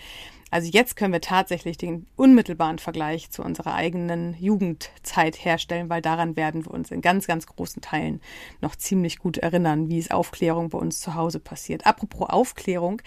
Also 0.50 0.70
jetzt 0.70 0.96
können 0.96 1.12
wir 1.12 1.20
tatsächlich 1.20 1.76
den 1.76 2.06
unmittelbaren 2.14 2.78
Vergleich 2.78 3.30
zu 3.30 3.42
unserer 3.42 3.74
eigenen 3.74 4.36
Jugendzeit 4.38 5.44
herstellen, 5.44 5.90
weil 5.90 6.02
daran 6.02 6.36
werden 6.36 6.64
wir 6.64 6.70
uns 6.70 6.90
in 6.90 7.00
ganz, 7.00 7.26
ganz 7.26 7.46
großen 7.46 7.82
Teilen 7.82 8.20
noch 8.60 8.76
ziemlich 8.76 9.18
gut 9.18 9.38
erinnern, 9.38 9.88
wie 9.88 9.98
es 9.98 10.10
Aufklärung 10.10 10.68
bei 10.68 10.78
uns 10.78 11.00
zu 11.00 11.14
Hause 11.14 11.40
passiert. 11.40 11.84
Apropos 11.84 12.30
Aufklärung, 12.30 13.02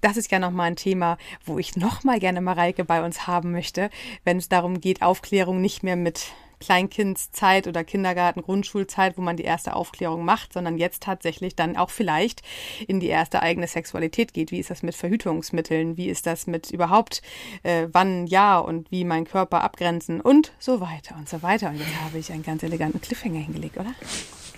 das 0.00 0.16
ist 0.16 0.30
ja 0.30 0.38
nochmal 0.38 0.68
ein 0.68 0.76
Thema, 0.76 1.18
wo 1.44 1.58
ich 1.58 1.76
nochmal 1.76 2.20
gerne 2.20 2.40
Mareike 2.40 2.84
bei 2.84 3.04
uns 3.04 3.26
haben 3.26 3.52
möchte, 3.52 3.90
wenn 4.24 4.38
es 4.38 4.48
darum 4.48 4.80
geht, 4.80 5.02
Aufklärung 5.02 5.60
nicht 5.60 5.82
mehr 5.82 5.96
mit 5.96 6.32
Kleinkindszeit 6.60 7.66
oder 7.66 7.84
Kindergarten, 7.84 8.42
Grundschulzeit, 8.42 9.16
wo 9.16 9.22
man 9.22 9.36
die 9.36 9.44
erste 9.44 9.74
Aufklärung 9.74 10.24
macht, 10.24 10.52
sondern 10.52 10.78
jetzt 10.78 11.02
tatsächlich 11.02 11.56
dann 11.56 11.76
auch 11.76 11.90
vielleicht 11.90 12.42
in 12.86 13.00
die 13.00 13.08
erste 13.08 13.42
eigene 13.42 13.66
Sexualität 13.66 14.34
geht. 14.34 14.50
Wie 14.50 14.58
ist 14.58 14.70
das 14.70 14.82
mit 14.82 14.94
Verhütungsmitteln? 14.94 15.96
Wie 15.96 16.08
ist 16.08 16.26
das 16.26 16.46
mit 16.46 16.70
überhaupt 16.70 17.22
äh, 17.62 17.88
wann 17.92 18.26
ja 18.26 18.58
und 18.58 18.90
wie 18.90 19.04
mein 19.04 19.24
Körper 19.24 19.62
abgrenzen 19.62 20.20
und 20.20 20.52
so 20.58 20.80
weiter 20.80 21.16
und 21.16 21.28
so 21.28 21.42
weiter. 21.42 21.70
Und 21.70 21.78
jetzt 21.78 22.00
habe 22.02 22.18
ich 22.18 22.32
einen 22.32 22.42
ganz 22.42 22.62
eleganten 22.62 23.00
Cliffhanger 23.00 23.40
hingelegt, 23.40 23.76
oder? 23.78 23.94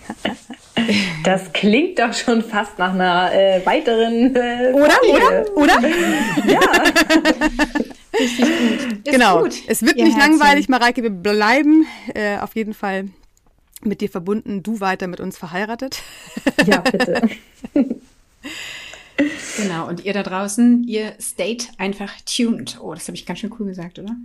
Das 1.23 1.53
klingt 1.53 1.99
doch 1.99 2.13
schon 2.13 2.41
fast 2.41 2.79
nach 2.79 2.93
einer 2.93 3.31
äh, 3.33 3.65
weiteren. 3.65 4.35
Äh, 4.35 4.71
oder? 4.73 4.97
Oder? 5.03 5.57
Oder? 5.57 5.87
ja. 6.47 6.59
Richtig 8.19 8.45
gut. 8.45 8.93
Ist 8.93 9.05
genau. 9.05 9.43
Gut, 9.43 9.55
es 9.67 9.81
wird 9.83 9.97
nicht 9.97 10.17
Herzchen. 10.17 10.39
langweilig, 10.39 10.69
Mareike. 10.69 11.03
Wir 11.03 11.11
bleiben 11.11 11.85
äh, 12.13 12.37
auf 12.37 12.55
jeden 12.55 12.73
Fall 12.73 13.09
mit 13.83 14.01
dir 14.01 14.09
verbunden. 14.09 14.63
Du 14.63 14.79
weiter 14.79 15.07
mit 15.07 15.19
uns 15.19 15.37
verheiratet. 15.37 16.01
Ja, 16.65 16.79
bitte. 16.79 17.29
genau. 19.57 19.87
Und 19.87 20.05
ihr 20.05 20.13
da 20.13 20.23
draußen, 20.23 20.83
ihr 20.83 21.13
stayt 21.19 21.69
einfach 21.77 22.11
tuned. 22.25 22.79
Oh, 22.81 22.93
das 22.93 23.07
habe 23.07 23.15
ich 23.15 23.25
ganz 23.25 23.39
schön 23.39 23.53
cool 23.59 23.67
gesagt, 23.67 23.99
oder? 23.99 24.15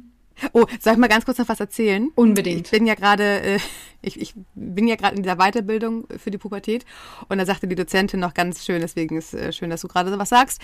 Oh, 0.52 0.66
soll 0.80 0.92
ich 0.92 0.98
mal 0.98 1.08
ganz 1.08 1.24
kurz 1.24 1.38
noch 1.38 1.48
was 1.48 1.60
erzählen? 1.60 2.10
Unbedingt. 2.14 2.66
Ich 2.66 2.70
bin 2.70 2.86
ja 2.86 2.94
gerade, 2.94 3.40
äh, 3.40 3.58
ich, 4.02 4.20
ich 4.20 4.34
bin 4.54 4.86
ja 4.86 4.96
gerade 4.96 5.16
in 5.16 5.22
dieser 5.22 5.36
Weiterbildung 5.36 6.06
für 6.18 6.30
die 6.30 6.38
Pubertät 6.38 6.84
und 7.28 7.38
da 7.38 7.46
sagte 7.46 7.66
die 7.66 7.74
Dozentin 7.74 8.20
noch 8.20 8.34
ganz 8.34 8.64
schön, 8.64 8.80
deswegen 8.80 9.16
ist 9.16 9.34
äh, 9.34 9.52
schön, 9.52 9.70
dass 9.70 9.80
du 9.80 9.88
gerade 9.88 10.10
so 10.10 10.18
was 10.18 10.28
sagst 10.28 10.60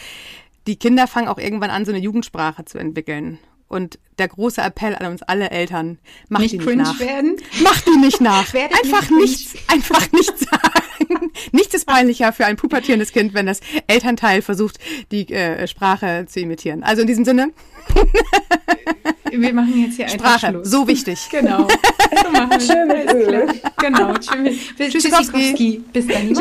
die 0.67 0.77
Kinder 0.77 1.07
fangen 1.07 1.29
auch 1.29 1.39
irgendwann 1.39 1.71
an, 1.71 1.85
so 1.85 1.93
eine 1.93 2.01
Jugendsprache 2.01 2.65
zu 2.65 2.79
entwickeln. 2.79 3.39
Und 3.69 3.99
der 4.19 4.29
große 4.29 4.61
Appell 4.61 4.95
an 4.95 5.07
uns 5.07 5.23
alle 5.23 5.51
Eltern, 5.51 5.99
macht 6.29 6.43
nicht 6.43 6.55
die 6.55 6.59
nicht 6.59 6.77
nach. 6.77 7.01
Werden. 7.01 7.37
Macht 7.63 7.87
die 7.87 7.97
nicht 7.97 8.21
nach. 8.21 8.53
einfach 8.83 9.09
nicht 9.09 9.55
nichts, 9.55 9.55
einfach 9.67 10.13
nichts 10.13 10.41
sagen. 10.41 11.31
nichts 11.53 11.75
ist 11.75 11.87
peinlicher 11.87 12.35
für 12.35 12.45
ein 12.45 12.57
pubertierendes 12.57 13.13
Kind, 13.13 13.33
wenn 13.33 13.47
das 13.47 13.61
Elternteil 13.87 14.43
versucht, 14.43 14.79
die 15.11 15.27
äh, 15.33 15.67
Sprache 15.67 16.27
zu 16.29 16.41
imitieren. 16.41 16.83
Also 16.83 17.01
in 17.01 17.09
diesem 17.09 17.25
Sinne. 17.25 17.53
Wir 19.41 19.55
machen 19.55 19.81
jetzt 19.81 19.97
hier 19.97 20.05
einfach 20.07 20.39
Sprache, 20.39 20.53
Schluss. 20.53 20.71
so 20.71 20.87
wichtig. 20.87 21.19
Genau. 21.33 21.67
So 21.67 22.31
machen 22.31 22.51
wir. 22.61 23.47
Genau. 23.79 24.15
Tschüssikowski. 24.91 25.83
Bis 25.93 26.07
dann. 26.07 26.37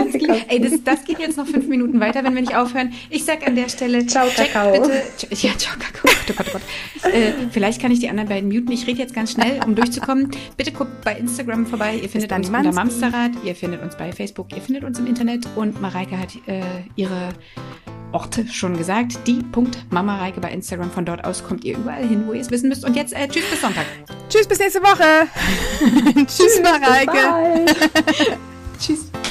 Ey, 0.50 0.60
das, 0.60 0.84
das 0.84 1.06
geht 1.06 1.20
jetzt 1.20 1.38
noch 1.38 1.48
fünf 1.48 1.68
Minuten 1.68 2.00
weiter, 2.00 2.24
wenn 2.24 2.36
wir 2.36 2.42
nicht 2.42 2.56
aufhören. 2.56 2.92
Ich 3.10 3.24
sag 3.24 3.48
an 3.48 3.56
der 3.56 3.70
Stelle, 3.70 4.06
ciao, 4.06 4.28
Jack, 4.36 4.52
Kakao. 4.52 4.74
bitte. 4.74 5.02
Ja, 5.48 5.58
ciao, 5.58 5.74
Kakao. 5.80 6.12
Oh 6.30 6.34
Gott, 6.38 6.46
oh 6.48 6.52
Gott. 6.54 7.14
Äh, 7.14 7.32
vielleicht 7.52 7.82
kann 7.82 7.92
ich 7.92 8.00
die 8.00 8.10
anderen 8.10 8.30
beiden 8.30 8.50
muten. 8.50 8.72
Ich 8.72 8.86
rede 8.86 9.00
jetzt 9.00 9.14
ganz 9.14 9.32
schnell, 9.32 9.60
um 9.66 9.76
durchzukommen. 9.76 10.30
Bitte 10.58 10.72
guckt 10.72 11.02
bei 11.04 11.16
Instagram 11.16 11.66
vorbei. 11.66 11.96
Ihr 12.02 12.10
findet 12.10 12.32
uns 12.32 12.50
unter 12.50 12.72
Mamsterrad. 12.72 13.32
Ihr 13.44 13.56
findet 13.56 13.82
uns 13.82 13.96
bei 13.98 14.12
Facebook. 14.12 14.54
Ihr 14.56 14.62
findet 14.62 14.84
uns 14.84 15.00
im 15.00 15.08
Internet. 15.08 15.46
Und 15.56 15.82
Mareike 15.82 16.18
hat 16.18 16.36
äh, 16.48 16.62
ihre 16.96 17.30
Orte 18.12 18.48
schon 18.48 18.78
gesagt. 18.78 19.20
Die 19.28 19.42
Punkt 19.52 19.78
Mama 19.92 20.18
Reike 20.18 20.42
bei 20.42 20.52
Instagram. 20.52 20.92
Von 20.92 21.06
dort 21.06 21.24
aus 21.26 21.44
kommt 21.44 21.64
ihr 21.64 21.78
überall 21.78 22.06
hin, 22.06 22.24
wo 22.28 22.34
ihr 22.34 22.42
es 22.42 22.52
wissen 22.52 22.70
müsst. 22.70 22.86
Und 22.86 22.96
jetzt 22.96 23.14
äh, 23.14 23.28
tschüss 23.28 23.50
bis 23.50 23.62
Sonntag. 23.62 23.86
Tschüss 24.30 24.48
bis 24.48 24.60
nächste 24.60 24.82
Woche. 24.82 25.28
tschüss, 26.28 26.62
Mareike. 26.62 27.66